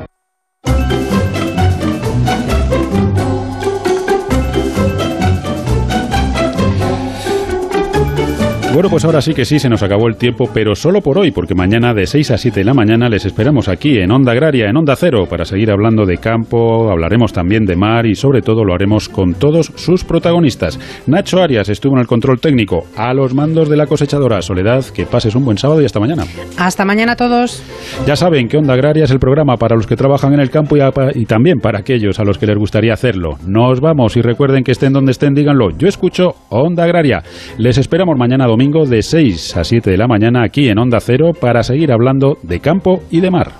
[8.77, 11.31] Bueno, pues ahora sí que sí, se nos acabó el tiempo, pero solo por hoy,
[11.31, 14.69] porque mañana de 6 a 7 de la mañana les esperamos aquí en Onda Agraria,
[14.69, 18.65] en Onda Cero, para seguir hablando de campo, hablaremos también de mar y sobre todo
[18.65, 20.79] lo haremos con todos sus protagonistas.
[21.07, 24.43] Nacho Arias estuvo en el control técnico, a los mandos de la cosechadora.
[24.43, 26.25] Soledad, que pases un buen sábado y hasta mañana.
[26.59, 27.63] Hasta mañana a todos.
[28.07, 30.77] Ya saben que Onda Agraria es el programa para los que trabajan en el campo
[30.77, 30.81] y,
[31.15, 33.39] y también para aquellos a los que les gustaría hacerlo.
[33.47, 35.71] Nos vamos y recuerden que estén donde estén, díganlo.
[35.79, 37.23] Yo escucho Onda Agraria.
[37.57, 41.33] Les esperamos mañana domingo de 6 a 7 de la mañana aquí en Onda Cero
[41.39, 43.53] para seguir hablando de campo y de mar.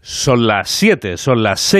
[0.00, 1.68] Son las 7, son las 6.